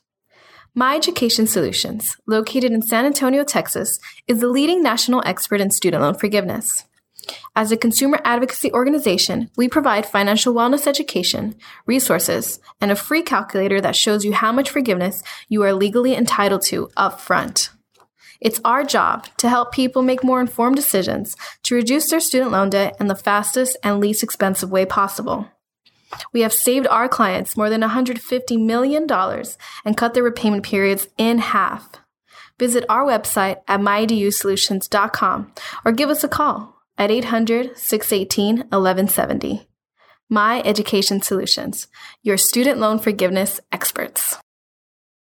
My 0.75 0.95
Education 0.95 1.47
Solutions, 1.47 2.15
located 2.27 2.71
in 2.71 2.83
San 2.83 3.07
Antonio, 3.07 3.43
Texas, 3.43 3.99
is 4.27 4.39
the 4.39 4.49
leading 4.49 4.83
national 4.83 5.23
expert 5.25 5.61
in 5.61 5.71
student 5.71 6.03
loan 6.03 6.13
forgiveness. 6.13 6.85
As 7.55 7.71
a 7.71 7.77
consumer 7.77 8.19
advocacy 8.23 8.71
organization, 8.71 9.49
we 9.57 9.67
provide 9.67 10.05
financial 10.05 10.53
wellness 10.53 10.85
education, 10.85 11.55
resources, 11.87 12.59
and 12.79 12.91
a 12.91 12.95
free 12.95 13.23
calculator 13.23 13.81
that 13.81 13.95
shows 13.95 14.23
you 14.23 14.33
how 14.33 14.51
much 14.51 14.69
forgiveness 14.69 15.23
you 15.49 15.63
are 15.63 15.73
legally 15.73 16.15
entitled 16.15 16.61
to 16.65 16.91
upfront. 16.95 17.71
It's 18.43 18.59
our 18.65 18.83
job 18.83 19.25
to 19.37 19.47
help 19.47 19.71
people 19.71 20.01
make 20.01 20.21
more 20.21 20.41
informed 20.41 20.75
decisions 20.75 21.37
to 21.63 21.75
reduce 21.75 22.09
their 22.09 22.19
student 22.19 22.51
loan 22.51 22.69
debt 22.71 22.97
in 22.99 23.07
the 23.07 23.15
fastest 23.15 23.77
and 23.81 24.01
least 24.01 24.21
expensive 24.21 24.69
way 24.69 24.85
possible. 24.85 25.47
We 26.33 26.41
have 26.41 26.51
saved 26.51 26.85
our 26.87 27.07
clients 27.07 27.55
more 27.55 27.69
than 27.69 27.81
$150 27.81 28.63
million 28.63 29.07
and 29.85 29.97
cut 29.97 30.13
their 30.13 30.23
repayment 30.23 30.63
periods 30.63 31.07
in 31.17 31.37
half. 31.37 31.89
Visit 32.59 32.83
our 32.89 33.05
website 33.05 33.61
at 33.65 33.79
myedusolutions.com 33.79 35.53
or 35.85 35.91
give 35.93 36.09
us 36.09 36.23
a 36.25 36.27
call 36.27 36.75
at 36.97 37.11
800 37.11 37.77
618 37.77 38.57
1170. 38.57 39.67
My 40.29 40.61
Education 40.63 41.21
Solutions, 41.21 41.87
your 42.21 42.37
student 42.37 42.79
loan 42.79 42.99
forgiveness 42.99 43.61
experts. 43.71 44.37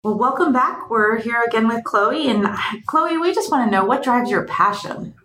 Well, 0.05 0.19
welcome 0.19 0.53
back. 0.53 0.91
We're 0.91 1.17
here 1.17 1.43
again 1.47 1.67
with 1.67 1.83
Chloe. 1.83 2.27
And 2.27 2.47
Chloe, 2.85 3.17
we 3.17 3.33
just 3.33 3.49
want 3.49 3.65
to 3.65 3.71
know 3.71 3.83
what 3.83 4.03
drives 4.03 4.29
your 4.29 4.45
passion? 4.45 5.15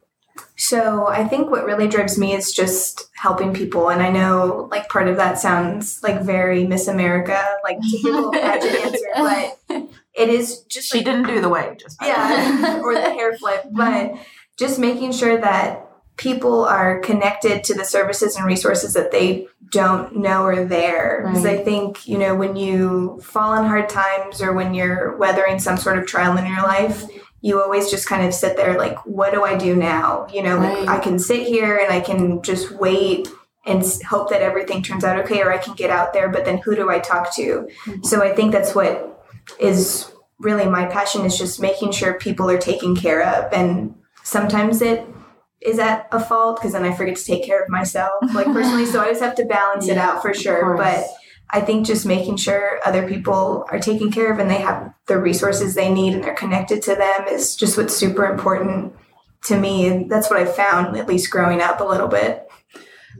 So, 0.56 1.06
I 1.06 1.22
think 1.28 1.50
what 1.50 1.66
really 1.66 1.86
drives 1.86 2.16
me 2.16 2.32
is 2.32 2.50
just 2.50 3.10
helping 3.14 3.52
people. 3.52 3.90
And 3.90 4.02
I 4.02 4.08
know, 4.08 4.68
like, 4.70 4.88
part 4.88 5.06
of 5.06 5.18
that 5.18 5.38
sounds 5.38 6.02
like 6.02 6.22
very 6.22 6.66
Miss 6.66 6.88
America, 6.88 7.44
like 7.62 7.76
typical 7.90 8.32
pageant 8.32 8.74
answer, 8.74 9.06
but 9.68 9.90
it 10.14 10.30
is 10.30 10.60
just. 10.62 10.90
She 10.90 11.00
like, 11.00 11.04
didn't 11.04 11.26
do 11.26 11.42
the 11.42 11.50
wave, 11.50 11.76
just 11.76 11.98
yeah, 12.02 12.80
or 12.80 12.94
the 12.94 13.02
hair 13.12 13.36
flip, 13.36 13.66
but 13.72 14.14
just 14.58 14.78
making 14.78 15.12
sure 15.12 15.38
that 15.38 15.89
people 16.20 16.66
are 16.66 17.00
connected 17.00 17.64
to 17.64 17.72
the 17.72 17.84
services 17.84 18.36
and 18.36 18.44
resources 18.44 18.92
that 18.92 19.10
they 19.10 19.48
don't 19.70 20.14
know 20.14 20.42
are 20.42 20.66
there. 20.66 21.24
Because 21.26 21.44
right. 21.46 21.60
I 21.60 21.64
think, 21.64 22.06
you 22.06 22.18
know, 22.18 22.34
when 22.34 22.56
you 22.56 23.18
fall 23.22 23.52
on 23.52 23.64
hard 23.64 23.88
times 23.88 24.42
or 24.42 24.52
when 24.52 24.74
you're 24.74 25.16
weathering 25.16 25.58
some 25.58 25.78
sort 25.78 25.98
of 25.98 26.06
trial 26.06 26.36
in 26.36 26.44
your 26.44 26.62
life, 26.62 27.04
you 27.40 27.62
always 27.62 27.90
just 27.90 28.06
kind 28.06 28.26
of 28.26 28.34
sit 28.34 28.58
there 28.58 28.76
like, 28.76 28.98
what 29.06 29.32
do 29.32 29.44
I 29.44 29.56
do 29.56 29.74
now? 29.74 30.26
You 30.30 30.42
know, 30.42 30.58
right. 30.58 30.80
like 30.80 30.88
I 30.88 31.02
can 31.02 31.18
sit 31.18 31.46
here 31.46 31.78
and 31.78 31.90
I 31.90 32.00
can 32.00 32.42
just 32.42 32.70
wait 32.70 33.26
and 33.64 33.82
hope 34.06 34.28
that 34.28 34.42
everything 34.42 34.82
turns 34.82 35.04
out 35.04 35.18
okay, 35.20 35.40
or 35.40 35.50
I 35.50 35.56
can 35.56 35.74
get 35.74 35.88
out 35.88 36.12
there, 36.12 36.28
but 36.28 36.44
then 36.44 36.58
who 36.58 36.76
do 36.76 36.90
I 36.90 36.98
talk 36.98 37.34
to? 37.36 37.66
Mm-hmm. 37.86 38.04
So 38.04 38.22
I 38.22 38.34
think 38.34 38.52
that's 38.52 38.74
what 38.74 39.24
is 39.58 40.12
really 40.38 40.66
my 40.66 40.84
passion 40.84 41.24
is 41.24 41.38
just 41.38 41.62
making 41.62 41.92
sure 41.92 42.12
people 42.12 42.50
are 42.50 42.58
taken 42.58 42.94
care 42.94 43.22
of. 43.22 43.50
And 43.54 43.94
sometimes 44.22 44.82
it 44.82 45.06
is 45.62 45.78
at 45.78 46.08
a 46.12 46.20
fault 46.20 46.56
because 46.56 46.72
then 46.72 46.84
I 46.84 46.94
forget 46.94 47.16
to 47.16 47.24
take 47.24 47.44
care 47.44 47.62
of 47.62 47.68
myself, 47.68 48.12
like 48.34 48.46
personally. 48.52 48.86
so 48.86 49.00
I 49.00 49.08
just 49.08 49.22
have 49.22 49.34
to 49.36 49.44
balance 49.44 49.86
yeah, 49.86 49.94
it 49.94 49.98
out 49.98 50.22
for 50.22 50.32
sure. 50.32 50.76
But 50.76 51.06
I 51.52 51.60
think 51.60 51.86
just 51.86 52.06
making 52.06 52.36
sure 52.36 52.80
other 52.84 53.08
people 53.08 53.66
are 53.70 53.78
taken 53.78 54.10
care 54.10 54.32
of 54.32 54.38
and 54.38 54.50
they 54.50 54.60
have 54.60 54.94
the 55.06 55.18
resources 55.18 55.74
they 55.74 55.92
need 55.92 56.14
and 56.14 56.22
they're 56.22 56.34
connected 56.34 56.82
to 56.82 56.94
them 56.94 57.26
is 57.28 57.56
just 57.56 57.76
what's 57.76 57.96
super 57.96 58.24
important 58.24 58.94
to 59.44 59.58
me. 59.58 59.88
And 59.88 60.10
that's 60.10 60.30
what 60.30 60.38
I 60.38 60.44
found, 60.44 60.96
at 60.96 61.08
least 61.08 61.30
growing 61.30 61.60
up 61.60 61.80
a 61.80 61.84
little 61.84 62.08
bit. 62.08 62.46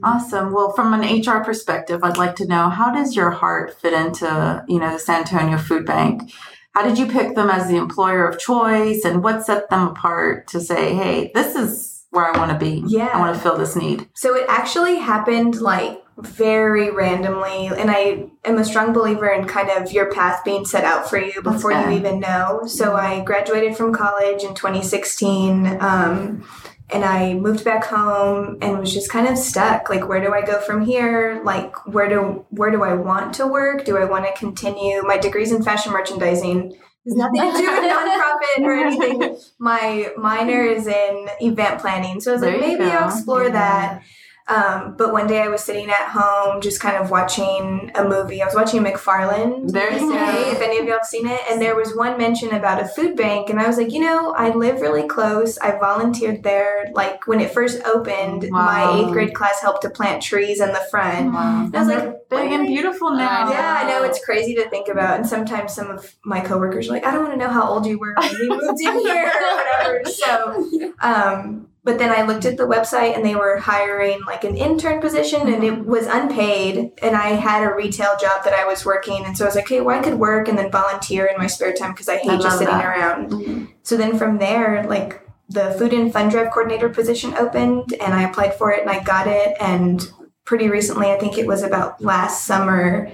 Awesome. 0.03 0.53
Well, 0.53 0.71
from 0.71 0.93
an 0.93 1.21
HR 1.21 1.43
perspective, 1.43 2.03
I'd 2.03 2.17
like 2.17 2.35
to 2.37 2.47
know 2.47 2.69
how 2.69 2.91
does 2.91 3.15
your 3.15 3.31
heart 3.31 3.79
fit 3.79 3.93
into, 3.93 4.63
you 4.67 4.79
know, 4.79 4.93
the 4.93 4.99
San 4.99 5.21
Antonio 5.21 5.57
Food 5.57 5.85
Bank? 5.85 6.31
How 6.73 6.83
did 6.87 6.97
you 6.97 7.05
pick 7.05 7.35
them 7.35 7.49
as 7.49 7.67
the 7.67 7.75
employer 7.75 8.25
of 8.27 8.39
choice 8.39 9.03
and 9.03 9.21
what 9.21 9.45
set 9.45 9.69
them 9.69 9.89
apart 9.89 10.47
to 10.47 10.61
say, 10.61 10.95
hey, 10.95 11.31
this 11.35 11.55
is 11.55 11.90
where 12.11 12.25
I 12.25 12.37
want 12.37 12.51
to 12.51 12.57
be. 12.57 12.83
Yeah. 12.87 13.09
I 13.13 13.19
want 13.19 13.35
to 13.35 13.41
fill 13.41 13.57
this 13.57 13.75
need. 13.75 14.07
So 14.13 14.35
it 14.35 14.45
actually 14.47 14.97
happened 14.97 15.59
like 15.61 16.01
very 16.17 16.91
randomly. 16.91 17.67
And 17.67 17.89
I 17.89 18.29
am 18.45 18.57
a 18.57 18.65
strong 18.65 18.93
believer 18.93 19.29
in 19.29 19.47
kind 19.47 19.69
of 19.69 19.91
your 19.91 20.11
path 20.11 20.43
being 20.43 20.65
set 20.65 20.83
out 20.83 21.09
for 21.09 21.17
you 21.17 21.41
before 21.41 21.71
you 21.71 21.89
even 21.91 22.19
know. 22.19 22.63
So 22.67 22.95
I 22.95 23.21
graduated 23.23 23.75
from 23.75 23.93
college 23.93 24.43
in 24.43 24.53
2016. 24.53 25.81
Um, 25.81 26.45
and 26.93 27.05
I 27.05 27.33
moved 27.35 27.63
back 27.63 27.85
home 27.85 28.57
and 28.61 28.77
was 28.77 28.93
just 28.93 29.09
kind 29.09 29.27
of 29.27 29.37
stuck. 29.37 29.89
Like, 29.89 30.09
where 30.09 30.19
do 30.19 30.33
I 30.33 30.41
go 30.41 30.59
from 30.59 30.83
here? 30.83 31.41
Like, 31.45 31.87
where 31.87 32.09
do 32.09 32.45
where 32.49 32.69
do 32.69 32.83
I 32.83 32.93
want 32.93 33.33
to 33.35 33.47
work? 33.47 33.85
Do 33.85 33.97
I 33.97 34.03
want 34.03 34.25
to 34.25 34.33
continue? 34.37 35.01
My 35.03 35.17
degree's 35.17 35.53
in 35.53 35.63
fashion 35.63 35.93
merchandising. 35.93 36.77
There's 37.05 37.17
nothing 37.17 37.41
to 37.41 37.57
do 37.57 37.71
with 37.71 37.83
nonprofit 37.91 38.63
or 38.65 38.73
anything. 38.73 39.37
My 39.59 40.11
minor 40.17 40.61
is 40.63 40.87
in 40.87 41.27
event 41.41 41.79
planning. 41.81 42.21
So 42.21 42.31
I 42.31 42.33
was 42.33 42.41
There 42.41 42.51
like, 42.51 42.61
maybe 42.61 42.83
I'll 42.83 43.09
explore 43.09 43.43
Yeah. 43.45 43.49
that. 43.51 44.03
Um, 44.51 44.95
but 44.97 45.13
one 45.13 45.27
day 45.27 45.41
I 45.41 45.47
was 45.47 45.63
sitting 45.63 45.89
at 45.89 46.09
home 46.09 46.59
just 46.59 46.81
kind 46.81 46.97
of 46.97 47.09
watching 47.09 47.89
a 47.95 48.03
movie. 48.03 48.41
I 48.41 48.45
was 48.45 48.53
watching 48.53 48.83
McFarland. 48.83 49.71
There 49.71 49.93
you 49.93 50.11
go. 50.11 50.51
If 50.51 50.61
any 50.61 50.77
of 50.77 50.85
y'all 50.85 50.97
have 50.97 51.05
seen 51.05 51.25
it. 51.25 51.39
And 51.49 51.61
there 51.61 51.73
was 51.73 51.95
one 51.95 52.17
mention 52.17 52.53
about 52.53 52.81
a 52.81 52.85
food 52.85 53.15
bank. 53.15 53.49
And 53.49 53.61
I 53.61 53.67
was 53.67 53.77
like, 53.77 53.93
you 53.93 54.01
know, 54.01 54.33
I 54.33 54.49
live 54.49 54.81
really 54.81 55.07
close. 55.07 55.57
I 55.59 55.79
volunteered 55.79 56.43
there. 56.43 56.91
Like 56.93 57.27
when 57.27 57.39
it 57.39 57.51
first 57.51 57.81
opened, 57.85 58.49
my 58.49 58.91
eighth 58.93 59.13
grade 59.13 59.33
class 59.33 59.61
helped 59.61 59.83
to 59.83 59.89
plant 59.89 60.21
trees 60.21 60.59
in 60.59 60.73
the 60.73 60.85
front. 60.91 61.31
Wow. 61.31 61.69
I 61.73 61.79
was 61.79 61.87
like, 61.87 62.29
big 62.29 62.51
and 62.51 62.67
beautiful 62.67 63.11
now. 63.11 63.49
Yeah, 63.49 63.79
I 63.81 63.87
know 63.87 64.03
it's 64.03 64.23
crazy 64.23 64.55
to 64.55 64.69
think 64.69 64.89
about. 64.89 65.15
And 65.15 65.27
sometimes 65.27 65.73
some 65.73 65.89
of 65.89 66.13
my 66.25 66.41
coworkers 66.41 66.89
are 66.89 66.91
like, 66.91 67.05
I 67.05 67.11
don't 67.11 67.23
want 67.23 67.33
to 67.33 67.39
know 67.39 67.49
how 67.49 67.69
old 67.69 67.85
you 67.85 67.97
were 67.97 68.15
when 68.17 68.35
we 68.39 68.49
moved 68.49 68.81
in 68.81 68.99
here 68.99 69.31
or 69.31 69.55
whatever. 69.55 70.01
So, 70.05 70.93
um, 71.01 71.67
but 71.83 71.97
then 71.97 72.11
I 72.11 72.21
looked 72.27 72.45
at 72.45 72.57
the 72.57 72.67
website 72.67 73.15
and 73.15 73.25
they 73.25 73.33
were 73.33 73.57
hiring 73.57 74.23
like 74.25 74.43
an 74.43 74.55
intern 74.55 75.01
position 75.01 75.51
and 75.51 75.63
it 75.63 75.83
was 75.85 76.05
unpaid. 76.05 76.91
And 77.01 77.15
I 77.15 77.29
had 77.29 77.63
a 77.63 77.73
retail 77.73 78.15
job 78.21 78.43
that 78.43 78.53
I 78.53 78.67
was 78.67 78.85
working. 78.85 79.25
And 79.25 79.35
so 79.35 79.45
I 79.45 79.47
was 79.47 79.55
like, 79.55 79.65
okay, 79.65 79.81
well, 79.81 79.99
I 79.99 80.03
could 80.03 80.19
work 80.19 80.47
and 80.47 80.57
then 80.57 80.69
volunteer 80.69 81.25
in 81.25 81.37
my 81.39 81.47
spare 81.47 81.73
time 81.73 81.91
because 81.91 82.07
I 82.07 82.17
hate 82.17 82.29
I 82.29 82.37
just 82.37 82.59
sitting 82.59 82.73
that. 82.73 82.85
around. 82.85 83.67
So 83.81 83.97
then 83.97 84.15
from 84.15 84.37
there, 84.37 84.85
like 84.87 85.25
the 85.49 85.71
food 85.71 85.91
and 85.91 86.13
fund 86.13 86.29
drive 86.29 86.51
coordinator 86.51 86.89
position 86.89 87.33
opened 87.33 87.93
and 87.99 88.13
I 88.13 88.23
applied 88.29 88.53
for 88.53 88.71
it 88.71 88.81
and 88.81 88.89
I 88.89 89.03
got 89.03 89.25
it. 89.25 89.57
And 89.59 90.07
pretty 90.45 90.69
recently, 90.69 91.07
I 91.09 91.17
think 91.17 91.39
it 91.39 91.47
was 91.47 91.63
about 91.63 91.99
last 91.99 92.45
summer, 92.45 93.11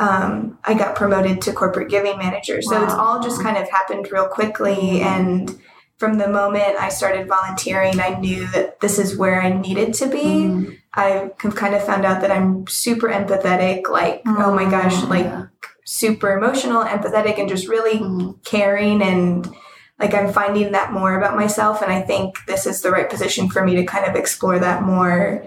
um, 0.00 0.58
I 0.64 0.74
got 0.74 0.96
promoted 0.96 1.42
to 1.42 1.52
corporate 1.52 1.90
giving 1.90 2.18
manager. 2.18 2.60
So 2.60 2.82
it's 2.82 2.92
all 2.92 3.22
just 3.22 3.40
kind 3.40 3.56
of 3.56 3.70
happened 3.70 4.10
real 4.10 4.26
quickly. 4.26 5.00
And 5.00 5.56
from 6.00 6.16
the 6.16 6.26
moment 6.26 6.80
I 6.80 6.88
started 6.88 7.28
volunteering, 7.28 8.00
I 8.00 8.18
knew 8.18 8.46
that 8.48 8.80
this 8.80 8.98
is 8.98 9.18
where 9.18 9.40
I 9.40 9.50
needed 9.52 9.92
to 9.94 10.06
be. 10.06 10.24
Mm. 10.24 10.78
I 10.94 11.30
have 11.38 11.54
kind 11.54 11.74
of 11.74 11.84
found 11.84 12.06
out 12.06 12.22
that 12.22 12.30
I'm 12.32 12.66
super 12.66 13.08
empathetic, 13.08 13.88
like, 13.90 14.22
oh 14.26 14.52
my 14.54 14.64
gosh, 14.64 15.04
like 15.04 15.26
Yeah. 15.26 15.44
super 15.84 16.36
emotional, 16.38 16.82
empathetic, 16.84 17.38
and 17.38 17.50
just 17.50 17.68
really 17.68 17.98
Mm. 17.98 18.42
caring 18.44 19.02
and 19.02 19.54
like 20.00 20.14
I'm 20.14 20.32
finding 20.32 20.72
that 20.72 20.90
more 20.94 21.14
about 21.18 21.36
myself 21.36 21.82
and 21.82 21.92
I 21.92 22.00
think 22.00 22.38
this 22.46 22.64
is 22.66 22.80
the 22.80 22.90
right 22.90 23.10
position 23.10 23.50
for 23.50 23.62
me 23.62 23.74
to 23.76 23.84
kind 23.84 24.06
of 24.06 24.16
explore 24.16 24.58
that 24.58 24.82
more 24.82 25.44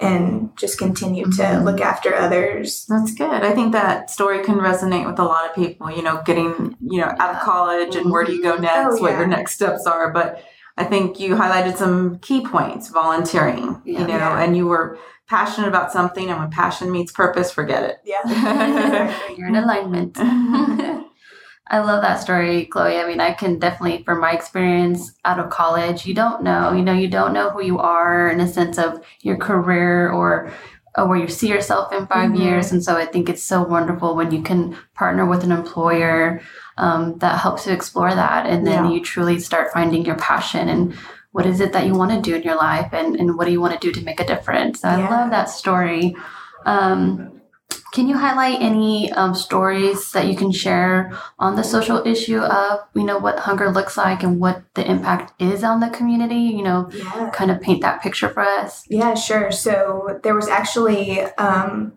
and 0.00 0.50
just 0.56 0.78
continue 0.78 1.24
to 1.24 1.42
Mhm. 1.42 1.64
look 1.64 1.80
after 1.80 2.14
others. 2.14 2.84
That's 2.88 3.14
good. 3.14 3.42
I 3.44 3.52
think 3.52 3.72
that 3.72 4.10
story 4.10 4.42
can 4.44 4.56
resonate 4.56 5.06
with 5.06 5.18
a 5.18 5.24
lot 5.24 5.48
of 5.48 5.54
people, 5.54 5.90
you 5.90 6.02
know, 6.02 6.20
getting, 6.24 6.76
you 6.80 7.00
know, 7.00 7.12
out 7.18 7.34
of 7.34 7.40
college 7.40 7.94
and 7.96 8.10
where 8.10 8.24
do 8.24 8.32
you 8.32 8.42
go 8.42 8.56
next, 8.56 8.98
Oh, 8.98 9.02
what 9.02 9.12
your 9.12 9.26
next 9.26 9.54
steps 9.54 9.86
are. 9.86 10.12
But 10.12 10.42
I 10.76 10.84
think 10.84 11.20
you 11.20 11.36
highlighted 11.36 11.76
some 11.76 12.18
key 12.18 12.44
points, 12.44 12.88
volunteering, 12.88 13.80
Yeah. 13.84 14.00
you 14.00 14.06
know, 14.08 14.16
Yeah. 14.16 14.40
and 14.40 14.56
you 14.56 14.66
were 14.66 14.98
passionate 15.28 15.68
about 15.68 15.92
something 15.92 16.28
and 16.28 16.38
when 16.38 16.50
passion 16.50 16.90
meets 16.90 17.12
purpose, 17.12 17.50
forget 17.52 17.82
it. 17.84 17.98
Yeah. 18.04 19.14
You're 19.36 19.48
in 19.48 19.56
alignment. 19.56 20.18
I 21.66 21.78
love 21.80 22.02
that 22.02 22.20
story, 22.20 22.66
Chloe. 22.66 22.98
I 22.98 23.06
mean, 23.06 23.20
I 23.20 23.32
can 23.32 23.58
definitely, 23.58 24.04
from 24.04 24.20
my 24.20 24.32
experience 24.32 25.12
out 25.24 25.38
of 25.38 25.48
college, 25.50 26.04
you 26.04 26.12
don't 26.12 26.42
know, 26.42 26.72
you 26.72 26.82
know, 26.82 26.92
you 26.92 27.08
don't 27.08 27.32
know 27.32 27.50
who 27.50 27.62
you 27.62 27.78
are 27.78 28.28
in 28.28 28.40
a 28.40 28.46
sense 28.46 28.76
of 28.78 29.02
your 29.22 29.38
career 29.38 30.10
or, 30.12 30.52
or 30.96 31.08
where 31.08 31.18
you 31.18 31.26
see 31.26 31.48
yourself 31.48 31.90
in 31.92 32.06
5 32.06 32.32
Mhm. 32.32 32.38
years. 32.38 32.70
And 32.70 32.84
so 32.84 32.96
I 32.96 33.06
think 33.06 33.28
it's 33.30 33.42
so 33.42 33.62
wonderful 33.62 34.14
when 34.14 34.30
you 34.30 34.42
can 34.42 34.76
partner 34.94 35.24
with 35.24 35.42
an 35.42 35.52
employer 35.52 36.40
um, 36.76 37.16
that 37.18 37.38
helps 37.40 37.66
you 37.66 37.72
explore 37.72 38.14
that. 38.14 38.46
And 38.46 38.66
then 38.66 38.84
Yeah. 38.84 38.90
you 38.90 39.00
truly 39.00 39.38
start 39.38 39.72
finding 39.72 40.04
your 40.04 40.16
passion 40.16 40.68
and 40.68 40.92
what 41.32 41.46
is 41.46 41.60
it 41.60 41.72
that 41.72 41.86
you 41.86 41.94
want 41.94 42.10
to 42.12 42.20
do 42.20 42.36
in 42.36 42.42
your 42.42 42.56
life 42.56 42.90
and, 42.92 43.16
and 43.16 43.36
what 43.38 43.46
do 43.46 43.52
you 43.52 43.60
want 43.60 43.72
to 43.72 43.80
do 43.80 43.90
to 43.90 44.04
make 44.04 44.20
a 44.20 44.26
difference. 44.26 44.80
So 44.80 44.88
I 44.88 45.08
love 45.08 45.30
that 45.30 45.48
story. 45.50 46.14
Um, 46.66 47.33
can 47.94 48.08
you 48.08 48.18
highlight 48.18 48.60
any 48.60 49.12
um, 49.12 49.36
stories 49.36 50.10
that 50.10 50.26
you 50.26 50.34
can 50.34 50.50
share 50.50 51.16
on 51.38 51.54
the 51.54 51.62
social 51.62 52.04
issue 52.04 52.40
of, 52.40 52.80
you 52.92 53.04
know, 53.04 53.18
what 53.18 53.38
hunger 53.38 53.70
looks 53.70 53.96
like 53.96 54.24
and 54.24 54.40
what 54.40 54.64
the 54.74 54.84
impact 54.84 55.40
is 55.40 55.62
on 55.62 55.78
the 55.78 55.88
community? 55.90 56.34
You 56.34 56.64
know, 56.64 56.90
yeah. 56.92 57.30
kind 57.32 57.52
of 57.52 57.60
paint 57.60 57.82
that 57.82 58.02
picture 58.02 58.28
for 58.28 58.40
us. 58.40 58.84
Yeah, 58.90 59.14
sure. 59.14 59.52
So 59.52 60.18
there 60.24 60.34
was 60.34 60.48
actually 60.48 61.20
um, 61.38 61.92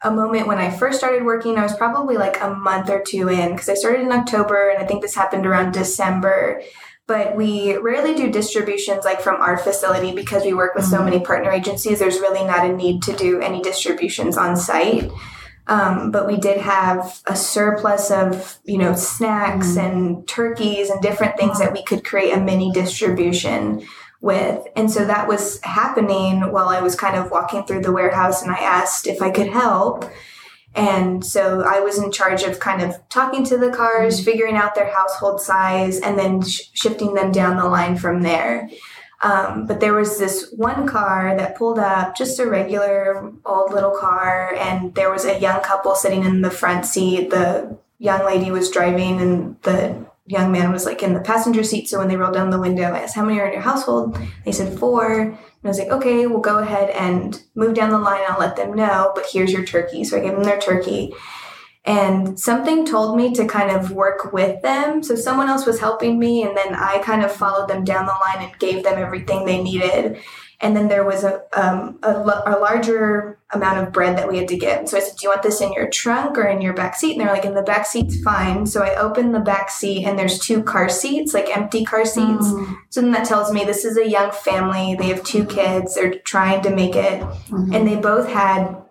a 0.00 0.10
moment 0.10 0.46
when 0.46 0.56
I 0.56 0.70
first 0.70 0.98
started 0.98 1.22
working. 1.22 1.58
I 1.58 1.62
was 1.62 1.76
probably 1.76 2.16
like 2.16 2.40
a 2.40 2.54
month 2.54 2.88
or 2.88 3.02
two 3.02 3.28
in 3.28 3.52
because 3.52 3.68
I 3.68 3.74
started 3.74 4.00
in 4.00 4.10
October, 4.10 4.70
and 4.70 4.82
I 4.82 4.86
think 4.86 5.02
this 5.02 5.14
happened 5.14 5.46
around 5.46 5.72
December. 5.72 6.62
But 7.06 7.36
we 7.36 7.76
rarely 7.76 8.14
do 8.14 8.30
distributions 8.30 9.04
like 9.04 9.20
from 9.20 9.38
our 9.42 9.58
facility 9.58 10.14
because 10.14 10.44
we 10.44 10.54
work 10.54 10.74
with 10.74 10.86
so 10.86 10.98
Mhm. 10.98 11.04
many 11.04 11.20
partner 11.20 11.50
agencies. 11.50 11.98
There's 11.98 12.20
really 12.20 12.42
not 12.42 12.64
a 12.64 12.72
need 12.72 13.02
to 13.02 13.12
do 13.12 13.38
any 13.40 13.60
distributions 13.60 14.38
on 14.38 14.56
site. 14.56 15.10
Um, 15.68 16.10
but 16.10 16.26
we 16.26 16.36
did 16.36 16.60
have 16.60 17.22
a 17.26 17.36
surplus 17.36 18.10
of 18.10 18.58
you 18.64 18.78
know 18.78 18.94
snacks 18.94 19.76
and 19.76 20.26
turkeys 20.26 20.90
and 20.90 21.00
different 21.00 21.36
things 21.36 21.58
that 21.60 21.72
we 21.72 21.84
could 21.84 22.04
create 22.04 22.32
a 22.32 22.40
mini 22.40 22.72
distribution 22.72 23.86
with. 24.20 24.66
And 24.76 24.90
so 24.90 25.04
that 25.04 25.28
was 25.28 25.60
happening 25.62 26.52
while 26.52 26.68
I 26.68 26.80
was 26.80 26.94
kind 26.94 27.16
of 27.16 27.30
walking 27.30 27.64
through 27.64 27.82
the 27.82 27.92
warehouse 27.92 28.42
and 28.42 28.50
I 28.50 28.58
asked 28.58 29.06
if 29.06 29.20
I 29.20 29.30
could 29.30 29.48
help. 29.48 30.04
And 30.74 31.24
so 31.24 31.62
I 31.62 31.80
was 31.80 31.98
in 31.98 32.10
charge 32.10 32.44
of 32.44 32.58
kind 32.58 32.80
of 32.80 32.96
talking 33.10 33.44
to 33.44 33.58
the 33.58 33.70
cars, 33.70 34.24
figuring 34.24 34.56
out 34.56 34.74
their 34.74 34.90
household 34.90 35.40
size, 35.40 36.00
and 36.00 36.18
then 36.18 36.40
sh- 36.42 36.70
shifting 36.72 37.14
them 37.14 37.30
down 37.30 37.58
the 37.58 37.66
line 37.68 37.96
from 37.96 38.22
there. 38.22 38.70
Um, 39.22 39.66
but 39.66 39.78
there 39.78 39.94
was 39.94 40.18
this 40.18 40.52
one 40.56 40.86
car 40.86 41.36
that 41.36 41.56
pulled 41.56 41.78
up, 41.78 42.16
just 42.16 42.40
a 42.40 42.46
regular 42.46 43.32
old 43.46 43.72
little 43.72 43.96
car, 43.96 44.52
and 44.54 44.94
there 44.96 45.12
was 45.12 45.24
a 45.24 45.38
young 45.38 45.60
couple 45.62 45.94
sitting 45.94 46.24
in 46.24 46.42
the 46.42 46.50
front 46.50 46.84
seat. 46.84 47.30
The 47.30 47.78
young 47.98 48.24
lady 48.24 48.50
was 48.50 48.70
driving, 48.70 49.20
and 49.20 49.62
the 49.62 50.04
young 50.26 50.50
man 50.50 50.72
was 50.72 50.86
like 50.86 51.02
in 51.02 51.14
the 51.14 51.20
passenger 51.20 51.62
seat. 51.62 51.88
So 51.88 51.98
when 51.98 52.08
they 52.08 52.16
rolled 52.16 52.34
down 52.34 52.50
the 52.50 52.60
window, 52.60 52.92
I 52.92 53.00
asked, 53.00 53.14
How 53.14 53.24
many 53.24 53.38
are 53.40 53.46
in 53.46 53.52
your 53.52 53.62
household? 53.62 54.18
They 54.44 54.52
said 54.52 54.78
four. 54.78 55.12
And 55.12 55.38
I 55.64 55.68
was 55.68 55.78
like, 55.78 55.90
Okay, 55.90 56.26
we'll 56.26 56.40
go 56.40 56.58
ahead 56.58 56.90
and 56.90 57.40
move 57.54 57.74
down 57.74 57.90
the 57.90 57.98
line. 57.98 58.22
I'll 58.28 58.40
let 58.40 58.56
them 58.56 58.74
know, 58.74 59.12
but 59.14 59.26
here's 59.30 59.52
your 59.52 59.64
turkey. 59.64 60.04
So 60.04 60.16
I 60.16 60.20
gave 60.20 60.32
them 60.32 60.44
their 60.44 60.60
turkey. 60.60 61.14
And 61.84 62.38
something 62.38 62.86
told 62.86 63.16
me 63.16 63.34
to 63.34 63.44
kind 63.46 63.70
of 63.70 63.90
work 63.90 64.32
with 64.32 64.62
them. 64.62 65.02
So 65.02 65.16
someone 65.16 65.48
else 65.48 65.66
was 65.66 65.80
helping 65.80 66.18
me, 66.18 66.44
and 66.44 66.56
then 66.56 66.74
I 66.74 66.98
kind 66.98 67.24
of 67.24 67.32
followed 67.32 67.68
them 67.68 67.82
down 67.82 68.06
the 68.06 68.12
line 68.12 68.48
and 68.48 68.58
gave 68.60 68.84
them 68.84 68.98
everything 68.98 69.44
they 69.44 69.60
needed. 69.60 70.18
And 70.60 70.76
then 70.76 70.86
there 70.86 71.04
was 71.04 71.24
a, 71.24 71.42
um, 71.54 71.98
a, 72.04 72.12
a 72.12 72.56
larger 72.60 73.40
amount 73.52 73.84
of 73.84 73.92
bread 73.92 74.16
that 74.16 74.28
we 74.28 74.38
had 74.38 74.46
to 74.46 74.56
get. 74.56 74.88
So 74.88 74.96
I 74.96 75.00
said, 75.00 75.16
Do 75.16 75.24
you 75.24 75.30
want 75.30 75.42
this 75.42 75.60
in 75.60 75.72
your 75.72 75.90
trunk 75.90 76.38
or 76.38 76.44
in 76.44 76.60
your 76.60 76.72
back 76.72 76.94
seat? 76.94 77.12
And 77.12 77.20
they're 77.20 77.34
like, 77.34 77.44
In 77.44 77.54
the 77.56 77.62
back 77.62 77.84
seat's 77.84 78.22
fine. 78.22 78.64
So 78.66 78.80
I 78.84 78.94
open 78.94 79.32
the 79.32 79.40
back 79.40 79.68
seat, 79.68 80.04
and 80.06 80.16
there's 80.16 80.38
two 80.38 80.62
car 80.62 80.88
seats, 80.88 81.34
like 81.34 81.54
empty 81.54 81.84
car 81.84 82.04
seats. 82.04 82.48
So 82.90 83.00
then 83.00 83.10
that 83.10 83.26
tells 83.26 83.52
me 83.52 83.64
this 83.64 83.84
is 83.84 83.96
a 83.96 84.08
young 84.08 84.30
family. 84.30 84.94
They 84.94 85.08
have 85.08 85.24
two 85.24 85.44
kids. 85.46 85.96
They're 85.96 86.14
trying 86.20 86.62
to 86.62 86.70
make 86.70 86.94
it. 86.94 87.20
Mhm. 87.50 87.74
And 87.74 87.88
they 87.88 87.96
both 87.96 88.28
had 88.28 88.81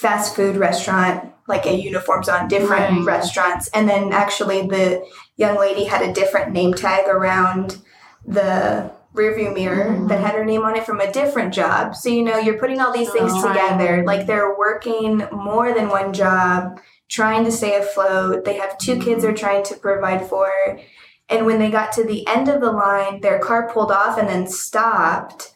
fast 0.00 0.34
food 0.36 0.56
restaurant, 0.56 1.32
like 1.48 1.66
a 1.66 1.72
uniforms 1.74 2.28
on 2.28 2.48
different 2.48 2.90
Right. 2.98 3.04
restaurants. 3.06 3.68
And 3.68 3.88
then 3.88 4.12
actually 4.12 4.66
the 4.66 5.02
young 5.36 5.56
lady 5.56 5.84
had 5.84 6.02
a 6.02 6.12
different 6.12 6.52
name 6.52 6.74
tag 6.74 7.06
around 7.08 7.78
the 8.26 8.90
rearview 9.14 9.54
mirror 9.54 9.86
Mhm. 9.96 10.08
that 10.08 10.20
had 10.20 10.34
her 10.34 10.44
name 10.44 10.62
on 10.64 10.76
it 10.76 10.84
from 10.84 11.00
a 11.00 11.10
different 11.10 11.54
job. 11.54 11.94
So 11.96 12.08
you 12.10 12.22
know, 12.22 12.36
you're 12.38 12.58
putting 12.58 12.80
all 12.80 12.92
these 12.92 13.10
things 13.10 13.32
Oh. 13.34 13.48
together. 13.48 14.02
Like 14.04 14.26
they're 14.26 14.54
working 14.56 15.26
more 15.32 15.72
than 15.72 15.88
one 15.88 16.12
job, 16.12 16.78
trying 17.08 17.44
to 17.44 17.52
stay 17.52 17.76
afloat. 17.76 18.44
They 18.44 18.54
have 18.54 18.76
two 18.78 18.96
kids 18.98 19.22
they're 19.22 19.32
trying 19.32 19.62
to 19.64 19.74
provide 19.76 20.26
for. 20.28 20.50
And 21.28 21.46
when 21.46 21.58
they 21.58 21.70
got 21.70 21.92
to 21.92 22.04
the 22.04 22.26
end 22.28 22.48
of 22.48 22.60
the 22.60 22.70
line, 22.70 23.20
their 23.20 23.38
car 23.38 23.68
pulled 23.72 23.90
off 23.90 24.18
and 24.18 24.28
then 24.28 24.46
stopped. 24.46 25.52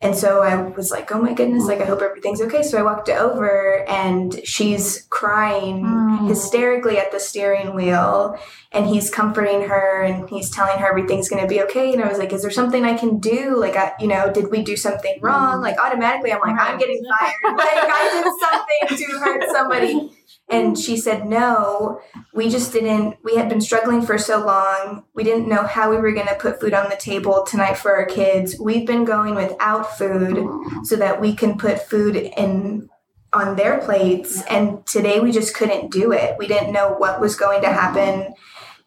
And 0.00 0.14
so 0.14 0.42
I 0.44 0.62
was 0.62 0.92
like, 0.92 1.10
oh 1.10 1.20
my 1.20 1.34
goodness, 1.34 1.64
like 1.64 1.80
I 1.80 1.84
hope 1.84 2.02
everything's 2.02 2.40
okay. 2.42 2.62
So 2.62 2.78
I 2.78 2.82
walked 2.82 3.08
over 3.08 3.84
and 3.88 4.40
she's 4.46 5.08
crying 5.10 5.82
mm. 5.82 6.28
hysterically 6.28 6.98
at 6.98 7.10
the 7.10 7.18
steering 7.18 7.74
wheel 7.74 8.38
and 8.70 8.86
he's 8.86 9.10
comforting 9.10 9.62
her 9.62 10.02
and 10.02 10.30
he's 10.30 10.50
telling 10.50 10.78
her 10.78 10.86
everything's 10.86 11.28
going 11.28 11.42
to 11.42 11.48
be 11.48 11.60
okay. 11.62 11.92
And 11.92 12.04
I 12.04 12.06
was 12.06 12.18
like, 12.18 12.32
is 12.32 12.42
there 12.42 12.50
something 12.52 12.84
I 12.84 12.96
can 12.96 13.18
do? 13.18 13.58
Like, 13.58 13.74
I, 13.74 13.94
you 13.98 14.06
know, 14.06 14.32
did 14.32 14.52
we 14.52 14.62
do 14.62 14.76
something 14.76 15.18
wrong? 15.20 15.62
Like 15.62 15.80
automatically 15.80 16.32
I'm 16.32 16.40
like, 16.42 16.56
I'm 16.60 16.78
getting 16.78 17.02
fired. 17.02 17.56
like 17.56 17.68
I 17.72 18.22
did 18.22 18.96
something 18.96 19.06
to 19.06 19.18
hurt 19.18 19.50
somebody. 19.50 20.12
And 20.50 20.76
mm. 20.76 20.84
she 20.84 20.96
said, 20.96 21.26
no, 21.26 22.00
we 22.34 22.48
just 22.48 22.72
didn't, 22.72 23.16
we 23.22 23.36
had 23.36 23.48
been 23.48 23.60
struggling 23.60 24.02
for 24.02 24.18
so 24.18 24.44
long. 24.44 25.04
We 25.14 25.24
didn't 25.24 25.48
know 25.48 25.64
how 25.64 25.90
we 25.90 25.96
were 25.96 26.12
going 26.12 26.26
to 26.28 26.34
put 26.34 26.60
food 26.60 26.74
on 26.74 26.88
the 26.88 26.96
table 26.96 27.44
tonight 27.44 27.76
for 27.76 27.94
our 27.94 28.06
kids. 28.06 28.56
We've 28.58 28.86
been 28.86 29.04
going 29.04 29.34
without 29.34 29.96
food 29.98 30.46
so 30.84 30.96
that 30.96 31.20
we 31.20 31.34
can 31.34 31.58
put 31.58 31.82
food 31.82 32.16
in 32.16 32.88
on 33.32 33.56
their 33.56 33.78
plates. 33.78 34.42
And 34.44 34.86
today 34.86 35.20
we 35.20 35.32
just 35.32 35.54
couldn't 35.54 35.92
do 35.92 36.12
it. 36.12 36.36
We 36.38 36.46
didn't 36.46 36.72
know 36.72 36.94
what 36.94 37.20
was 37.20 37.36
going 37.36 37.60
to 37.62 37.68
happen. 37.68 38.32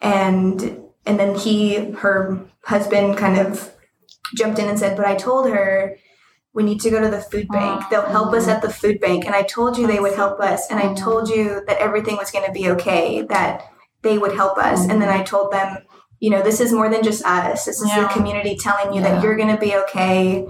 And, 0.02 0.82
and 1.06 1.20
then 1.20 1.36
he, 1.36 1.92
her 1.92 2.44
husband 2.64 3.18
kind 3.18 3.38
of 3.38 3.76
jumped 4.36 4.58
in 4.58 4.68
and 4.68 4.80
said, 4.80 4.98
but 4.98 5.06
I 5.06 5.16
told 5.16 5.50
her, 5.50 5.98
we 6.54 6.64
need 6.64 6.82
to 6.82 6.90
go 6.90 7.00
to 7.00 7.10
the 7.10 7.22
food 7.22 7.48
bank. 7.48 7.82
Oh. 7.84 7.88
They'll 7.90 8.10
help 8.10 8.34
us 8.34 8.48
at 8.48 8.62
the 8.62 8.70
food 8.70 9.00
bank. 9.00 9.26
And 9.26 9.34
I 9.34 9.44
told 9.44 9.78
you 9.78 9.88
they 9.88 10.00
would 10.00 10.16
help 10.16 10.40
us. 10.40 10.70
And 10.70 10.80
I 10.80 10.94
told 10.94 11.30
you 11.30 11.64
that 11.68 11.78
everything 11.78 12.18
was 12.18 12.32
going 12.32 12.46
to 12.46 12.52
be 12.52 12.70
okay, 12.72 13.22
that 13.24 13.64
they 14.02 14.18
would 14.18 14.34
help 14.34 14.58
us. 14.58 14.88
And 14.88 15.02
then 15.02 15.10
I 15.10 15.24
told 15.24 15.54
them, 15.54 15.78
you 16.20 16.30
know, 16.30 16.44
this 16.44 16.60
is 16.60 16.74
more 16.74 16.90
than 16.90 17.04
just 17.04 17.24
us. 17.26 17.66
This 17.66 17.82
is 17.82 17.90
yeah. 17.90 18.02
the 18.02 18.08
community 18.10 18.58
telling 18.58 18.94
you 18.94 19.02
yeah. 19.02 19.16
that 19.16 19.24
you're 19.24 19.38
going 19.38 19.54
to 19.54 19.60
be 19.60 19.76
okay. 19.78 20.46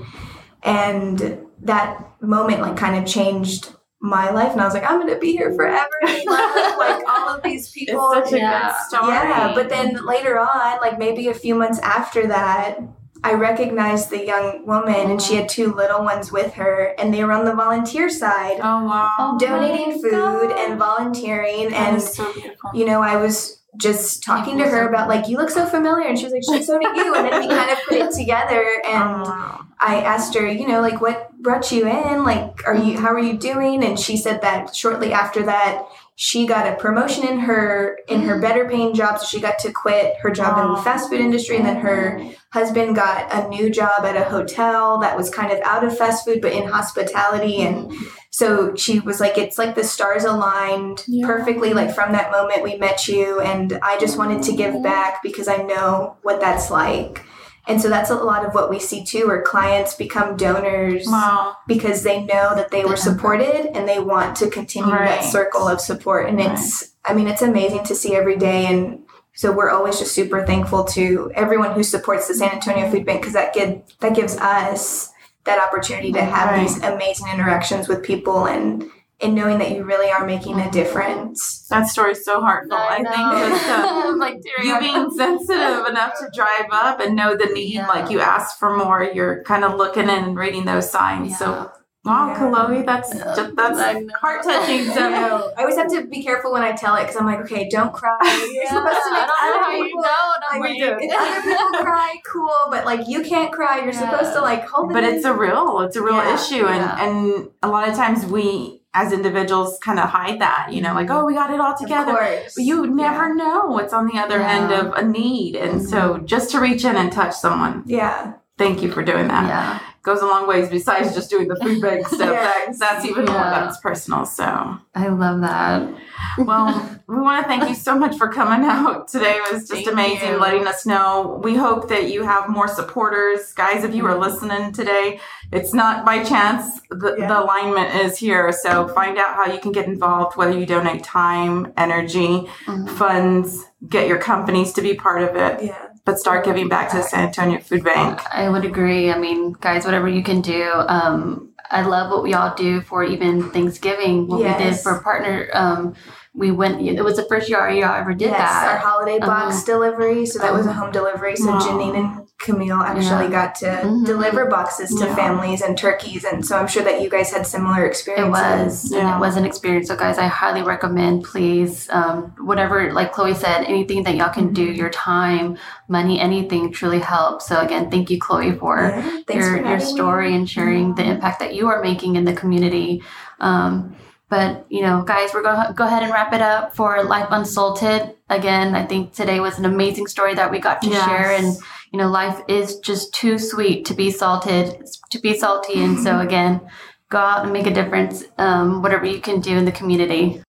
And 0.64 1.48
that 1.62 2.04
moment, 2.22 2.62
like, 2.62 2.78
kind 2.78 2.96
of 2.96 3.10
changed 3.10 3.74
my 4.02 4.32
life. 4.32 4.52
And 4.52 4.62
I 4.62 4.66
was 4.66 4.74
like, 4.74 4.90
I'm 4.90 5.00
going 5.00 5.14
to 5.14 5.20
be 5.20 5.34
here 5.34 5.54
forever. 5.54 5.88
like, 6.04 7.08
all 7.08 7.30
of 7.30 7.44
these 7.44 7.70
people. 7.70 8.12
It's 8.14 8.30
such 8.30 8.34
a 8.34 8.42
yeah. 8.42 8.68
good 8.68 8.76
story. 8.88 9.14
Yeah. 9.14 9.54
But 9.54 9.70
then 9.70 10.04
later 10.06 10.40
on, 10.40 10.80
like, 10.82 10.98
maybe 10.98 11.28
a 11.28 11.34
few 11.34 11.54
months 11.56 11.80
after 11.80 12.28
that, 12.28 12.80
I 13.24 13.34
recognized 13.34 14.10
the 14.10 14.26
young 14.26 14.66
woman, 14.66 14.96
oh. 14.96 15.12
and 15.12 15.22
she 15.22 15.36
had 15.36 15.48
two 15.48 15.74
little 15.74 16.04
ones 16.04 16.32
with 16.32 16.54
her, 16.56 16.96
and 16.98 17.14
they 17.14 17.24
were 17.24 17.32
on 17.32 17.46
the 17.46 17.54
volunteer 17.54 18.10
side. 18.10 18.58
Oh 18.62 18.86
wow! 18.86 19.16
Oh 19.20 19.38
donating 19.38 20.02
food 20.02 20.12
God. 20.12 20.52
and 20.52 20.80
volunteering, 20.80 21.70
that 21.70 21.94
and 21.94 22.02
so 22.02 22.34
you 22.74 22.86
know, 22.86 23.02
I 23.02 23.18
was 23.18 23.62
just 23.78 24.24
talking 24.24 24.58
to 24.58 24.66
her 24.66 24.90
about 24.90 25.08
like 25.08 25.30
you 25.30 25.38
look 25.38 25.50
so 25.50 25.66
familiar, 25.66 26.08
and 26.08 26.18
she 26.18 26.26
was 26.26 26.34
like, 26.34 26.64
"So 26.64 26.80
do 26.80 26.88
you." 27.00 27.16
And 27.16 27.32
then 27.32 27.42
we 27.42 27.48
kind 27.48 27.70
of 27.70 27.78
put 27.88 27.98
it 27.98 28.12
together, 28.18 28.66
and 28.86 29.24
oh, 29.28 29.66
I 29.82 30.02
asked 30.02 30.36
her, 30.36 30.48
you 30.48 30.68
know, 30.68 30.80
like 30.80 31.02
what 31.02 31.32
brought 31.42 31.72
you 31.72 31.88
in? 31.88 32.24
Like, 32.24 32.68
are 32.68 32.76
you 32.76 33.00
how 33.00 33.14
are 33.14 33.20
you 33.20 33.38
doing? 33.38 33.84
And 33.84 34.00
she 34.00 34.16
said 34.16 34.42
that 34.42 34.76
shortly 34.76 35.12
after 35.12 35.44
that 35.44 35.86
she 36.22 36.46
got 36.46 36.72
a 36.72 36.76
promotion 36.76 37.28
in 37.28 37.40
her 37.40 37.98
in 38.08 38.22
her 38.22 38.38
mm. 38.38 38.42
better 38.42 38.70
paying 38.70 38.94
job 38.94 39.18
so 39.18 39.26
she 39.26 39.42
got 39.42 39.58
to 39.58 39.72
quit 39.72 40.16
her 40.22 40.30
job 40.30 40.64
in 40.64 40.72
the 40.72 40.80
fast 40.84 41.10
food 41.10 41.20
industry 41.20 41.58
and 41.58 41.66
then 41.66 41.78
her 41.78 42.24
husband 42.52 42.96
got 42.96 43.28
a 43.34 43.50
new 43.50 43.72
job 43.72 44.06
at 44.06 44.16
a 44.16 44.30
hotel 44.30 45.00
that 45.00 45.18
was 45.18 45.32
kind 45.32 45.52
of 45.52 45.58
out 45.64 45.84
of 45.84 45.98
fast 45.98 46.24
food 46.24 46.40
but 46.40 46.54
in 46.54 46.68
hospitality 46.68 47.62
and 47.64 47.92
so 48.30 48.76
she 48.76 49.00
was 49.00 49.20
like 49.20 49.36
it's 49.36 49.58
like 49.58 49.74
the 49.74 49.84
stars 49.84 50.24
aligned 50.24 51.04
yeah. 51.08 51.26
perfectly 51.26 51.74
like 51.74 51.92
from 51.92 52.12
that 52.12 52.30
moment 52.30 52.62
we 52.62 52.76
met 52.76 53.08
you 53.08 53.40
and 53.42 53.80
i 53.82 53.98
just 53.98 54.16
wanted 54.16 54.44
to 54.44 54.56
give 54.56 54.84
back 54.84 55.24
because 55.24 55.48
i 55.48 55.58
know 55.58 56.16
what 56.22 56.40
that's 56.40 56.70
like 56.70 57.26
and 57.68 57.80
so 57.80 57.90
that's 57.90 58.10
a 58.10 58.16
lot 58.16 58.46
of 58.46 58.54
what 58.54 58.70
we 58.70 58.80
see 58.80 59.04
too, 59.04 59.28
where 59.28 59.42
clients 59.42 59.94
become 59.96 60.36
donors 60.36 61.06
wow. 61.06 61.56
because 61.68 62.04
they 62.04 62.24
know 62.24 62.56
that 62.56 62.72
they 62.72 62.86
were 62.86 62.98
supported 62.98 63.76
and 63.78 63.88
they 63.88 64.00
want 64.00 64.36
to 64.38 64.50
continue 64.50 64.92
right. 64.92 65.22
that 65.22 65.24
circle 65.24 65.68
of 65.68 65.80
support. 65.80 66.28
And 66.28 66.38
right. 66.38 66.52
it's, 66.52 66.94
I 67.06 67.14
mean, 67.14 67.28
it's 67.28 67.44
amazing 67.44 67.84
to 67.84 67.96
see 67.96 68.16
every 68.16 68.36
day. 68.36 68.66
And 68.66 69.04
so 69.34 69.52
we're 69.52 69.70
always 69.70 70.00
just 70.00 70.14
super 70.14 70.46
thankful 70.46 70.86
to 70.86 71.32
everyone 71.36 71.74
who 71.74 71.84
supports 71.84 72.28
the 72.28 72.34
San 72.34 72.52
Antonio 72.52 72.90
Food 72.90 73.06
Bank 73.06 73.22
because 73.22 73.34
that 73.34 73.54
give, 73.54 73.82
that 74.00 74.16
gives 74.16 74.38
us 74.38 75.10
that 75.44 75.60
opportunity 75.60 76.12
to 76.14 76.24
have 76.24 76.50
right. 76.50 76.68
these 76.68 76.82
amazing 76.82 77.28
interactions 77.28 77.88
with 77.88 78.04
people 78.04 78.48
and 78.48 78.90
and 79.22 79.36
knowing 79.36 79.60
that 79.60 79.72
you 79.72 79.84
really 79.84 80.10
are 80.10 80.26
making 80.26 80.60
a 80.60 80.70
difference. 80.72 81.68
That 81.70 81.88
story's 81.88 82.26
so 82.26 82.42
heartfelt. 82.42 82.82
I, 82.82 82.96
I 82.96 82.98
think 82.98 83.54
just 83.54 83.70
uh, 83.70 84.14
like 84.18 84.42
you 84.64 84.80
being 84.80 85.12
sensitive 85.12 85.88
enough 85.88 86.14
to 86.20 86.30
drive 86.34 86.70
up 86.72 87.00
and 87.00 87.16
know 87.16 87.36
the 87.36 87.46
need, 87.48 87.76
yeah. 87.76 87.88
like 87.88 88.10
you 88.10 88.20
asked 88.20 88.60
for 88.60 88.76
more, 88.76 89.04
you're 89.04 89.44
kind 89.44 89.64
of 89.64 89.76
looking 89.76 90.10
and 90.10 90.36
reading 90.36 90.66
those 90.66 90.90
signs. 90.90 91.32
Yeah. 91.32 91.38
So 91.38 91.72
Wow, 92.04 92.30
yeah. 92.30 92.38
Chloe, 92.38 92.82
that's 92.82 93.14
just, 93.14 93.56
that's 93.56 94.12
heart 94.16 94.44
touching. 94.44 94.86
So 94.86 95.02
I 95.58 95.62
always 95.62 95.76
have 95.76 95.92
to 95.92 96.08
be 96.08 96.24
careful 96.24 96.52
when 96.52 96.64
I 96.64 96.72
tell 96.72 96.96
it 96.96 97.02
because 97.02 97.16
I'm 97.16 97.28
like, 97.28 97.42
okay, 97.42 97.70
don't 97.70 97.94
cry. 97.94 98.18
You're 98.52 98.66
supposed 98.66 99.04
to 99.06 99.14
make 99.14 99.30
other 99.40 99.84
people. 99.84 100.02
Know, 100.02 100.60
like, 100.60 100.78
do. 100.80 100.98
If 101.00 101.14
other 101.16 101.42
people 101.44 101.86
cry, 101.86 102.16
cool, 102.26 102.56
but 102.72 102.86
like 102.86 103.08
you 103.08 103.22
can't 103.22 103.54
cry. 103.54 103.84
You're 103.84 103.94
yeah. 103.94 104.10
supposed 104.10 104.34
to 104.34 104.42
like 104.42 104.68
hold. 104.68 104.92
But 104.92 105.04
it's 105.04 105.26
a 105.26 105.34
real, 105.34 105.82
it's 105.82 105.96
a 105.96 106.02
real 106.02 106.16
yeah. 106.16 106.34
issue, 106.34 106.66
and 106.66 106.84
and 107.00 107.50
a 107.62 107.68
lot 107.68 107.88
of 107.88 107.96
times 107.96 108.26
we 108.26 108.81
as 108.94 109.14
individuals 109.14 109.78
kind 109.80 110.00
of 110.00 110.10
hide 110.10 110.42
that, 110.42 110.70
you 110.72 110.82
know, 110.82 110.94
like, 110.94 111.10
oh, 111.10 111.26
we 111.26 111.34
got 111.34 111.54
it 111.54 111.62
all 111.62 111.78
together. 111.78 112.14
But 112.56 112.64
you 112.64 112.88
never 112.88 113.30
yeah. 113.30 113.34
know 113.34 113.66
what's 113.68 113.94
on 113.94 114.08
the 114.08 114.18
other 114.20 114.40
yeah. 114.40 114.52
end 114.52 114.72
of 114.74 114.94
a 114.94 115.08
need. 115.08 115.56
And 115.56 115.80
mm-hmm. 115.80 115.88
so 115.88 116.18
just 116.20 116.52
to 116.52 116.60
reach 116.60 116.84
in 116.84 116.98
and 116.98 117.12
touch 117.12 117.34
someone. 117.34 117.84
Yeah. 117.86 118.34
Thank 118.62 118.84
you 118.84 118.92
for 118.92 119.04
doing 119.04 119.28
that. 119.28 119.48
Yeah. 119.48 119.80
Goes 120.04 120.22
a 120.22 120.26
long 120.26 120.48
ways 120.48 120.68
besides 120.70 121.14
just 121.14 121.30
doing 121.30 121.48
the 121.48 121.56
food 121.58 121.82
bank 121.82 122.08
stuff. 122.08 122.20
yes. 122.32 122.80
that, 122.80 122.80
that's 122.80 123.06
even 123.06 123.26
more 123.26 123.36
that's 123.36 123.80
personal. 123.80 124.26
So 124.26 124.78
I 124.96 125.08
love 125.10 125.42
that. 125.42 125.94
well, 126.40 127.00
we 127.08 127.18
want 127.18 127.44
to 127.44 127.48
thank 127.48 127.70
you 127.70 127.76
so 127.76 127.98
much 127.98 128.18
for 128.18 128.28
coming 128.28 128.68
out 128.68 129.08
today. 129.08 129.34
It 129.34 129.54
was 129.54 129.68
just 129.68 129.86
thank 129.86 129.92
amazing 129.92 130.30
you. 130.30 130.40
letting 130.40 130.66
us 130.66 130.86
know. 130.86 131.40
We 131.44 131.56
hope 131.56 131.88
that 131.90 132.12
you 132.12 132.24
have 132.24 132.50
more 132.50 132.68
supporters. 132.68 133.52
Guys, 133.54 133.84
if 133.84 133.94
you 133.94 134.06
are 134.08 134.18
listening 134.18 134.72
today, 134.74 135.20
it's 135.52 135.74
not 135.74 136.04
by 136.04 136.24
chance. 136.24 136.82
The, 136.90 137.16
yeah. 137.18 137.28
the 137.28 137.44
alignment 137.44 137.94
is 137.96 138.18
here. 138.18 138.52
So 138.52 138.88
find 138.90 139.20
out 139.20 139.36
how 139.36 139.52
you 139.54 139.60
can 139.60 139.72
get 139.72 139.86
involved, 139.86 140.36
whether 140.36 140.58
you 140.58 140.66
donate 140.66 141.04
time, 141.04 141.74
energy, 141.78 142.48
mm-hmm. 142.66 142.88
funds, 142.88 143.66
get 143.88 144.08
your 144.08 144.18
companies 144.18 144.74
to 144.74 144.82
be 144.82 144.96
part 144.96 145.22
of 145.22 145.36
it. 145.36 145.66
Yeah. 145.66 145.91
But 146.12 146.20
start 146.20 146.44
giving 146.44 146.68
back 146.68 146.90
to 146.90 146.98
the 146.98 147.04
San 147.04 147.28
Antonio 147.28 147.62
Food 147.62 147.86
Bank. 147.86 148.20
I 148.30 148.50
would 148.50 148.66
agree. 148.66 149.10
I 149.14 149.18
mean, 149.18 149.54
guys, 149.54 149.86
whatever 149.86 150.10
you 150.10 150.22
can 150.22 150.42
do. 150.42 150.70
Um, 150.90 151.54
I 151.70 151.84
love 151.84 152.12
what 152.12 152.22
we 152.22 152.34
all 152.34 152.54
do 152.54 152.82
for 152.82 153.02
even 153.06 153.50
Thanksgiving, 153.52 154.28
what 154.28 154.42
yes. 154.42 154.60
we 154.60 154.66
did 154.66 154.80
for 154.82 155.02
partner 155.02 155.50
um, 155.54 155.96
we 156.34 156.50
went. 156.50 156.82
It 156.82 157.04
was 157.04 157.18
the 157.18 157.26
first 157.26 157.50
year 157.50 157.70
y'all 157.70 157.94
ever 157.94 158.14
did 158.14 158.30
yes, 158.30 158.38
that. 158.38 158.68
Our 158.68 158.78
holiday 158.78 159.20
box 159.20 159.58
uh-huh. 159.58 159.66
delivery. 159.66 160.26
So 160.26 160.40
that 160.40 160.54
was 160.54 160.66
a 160.66 160.70
uh-huh. 160.70 160.84
home 160.84 160.92
delivery. 160.92 161.36
So 161.36 161.48
Janine 161.60 161.98
and 161.98 162.28
Camille 162.40 162.82
actually 162.82 163.26
yeah. 163.26 163.30
got 163.30 163.56
to 163.56 163.66
mm-hmm. 163.66 164.06
deliver 164.06 164.46
boxes 164.46 164.96
to 164.96 165.06
yeah. 165.06 165.16
families 165.16 165.62
and 165.62 165.78
turkeys, 165.78 166.24
and 166.24 166.44
so 166.46 166.58
I'm 166.58 166.68
sure 166.68 166.84
that 166.84 167.02
you 167.02 167.10
guys 167.10 167.32
had 167.32 167.46
similar 167.46 167.86
experiences. 167.86 168.26
It 168.26 168.32
was, 168.32 168.92
yeah. 168.94 169.18
it 169.18 169.20
was 169.20 169.36
an 169.36 169.46
experience. 169.46 169.90
So 169.90 169.96
guys, 169.96 170.18
I 170.18 170.28
highly 170.28 170.64
recommend. 170.64 171.24
Please, 171.24 171.90
um, 171.90 172.34
whatever, 172.40 172.94
like 172.94 173.12
Chloe 173.12 173.36
said, 173.36 173.66
anything 173.66 174.04
that 174.04 174.16
y'all 174.16 174.34
can 174.34 174.54
do, 174.54 174.70
mm-hmm. 174.70 174.80
your 174.80 174.90
time, 174.90 175.58
money, 175.88 176.20
anything 176.20 176.72
truly 176.72 177.00
helps. 177.00 177.46
So 177.46 177.60
again, 177.60 177.92
thank 177.92 178.10
you, 178.10 178.20
Chloe, 178.20 178.54
for 178.54 179.04
your 179.30 179.58
for 179.58 179.68
your 179.68 179.80
story 179.80 180.30
me. 180.30 180.38
and 180.38 180.50
sharing 180.50 180.96
the 180.96 181.04
impact 181.04 181.40
that 181.42 181.54
you 181.54 181.68
are 181.68 181.82
making 181.84 182.16
in 182.16 182.24
the 182.24 182.34
community. 182.34 183.04
Um, 183.40 183.96
but, 184.32 184.66
you 184.70 184.82
know, 184.82 185.04
guys, 185.04 185.34
we're 185.34 185.44
going 185.44 185.68
to 185.68 185.74
go 185.74 185.86
ahead 185.86 186.04
and 186.04 186.12
wrap 186.14 186.32
it 186.32 186.42
up 186.42 186.74
for 186.74 187.04
Life 187.04 187.28
Unsalted. 187.32 188.16
Again, 188.30 188.76
I 188.76 188.86
think 188.86 189.14
today 189.14 189.42
was 189.42 189.60
an 189.60 189.66
amazing 189.66 190.08
story 190.08 190.34
that 190.36 190.50
we 190.50 190.60
got 190.60 190.82
to 190.84 190.90
yes. 190.90 191.06
share. 191.06 191.32
And, 191.34 191.58
you 191.92 192.00
know, 192.00 192.10
life 192.10 192.42
is 192.48 192.80
just 192.80 193.14
too 193.14 193.38
sweet 193.38 193.84
to 193.88 193.94
be 193.94 194.10
salted, 194.10 194.88
to 195.12 195.20
be 195.20 195.38
salty. 195.38 195.84
And 195.84 196.00
so, 196.00 196.22
again, 196.22 196.62
go 197.10 197.18
out 197.18 197.44
and 197.44 197.52
make 197.52 197.68
a 197.68 197.74
difference, 197.74 198.24
um, 198.38 198.82
whatever 198.82 199.06
you 199.06 199.20
can 199.20 199.42
do 199.42 199.58
in 199.58 199.66
the 199.66 199.72
community. 199.74 200.42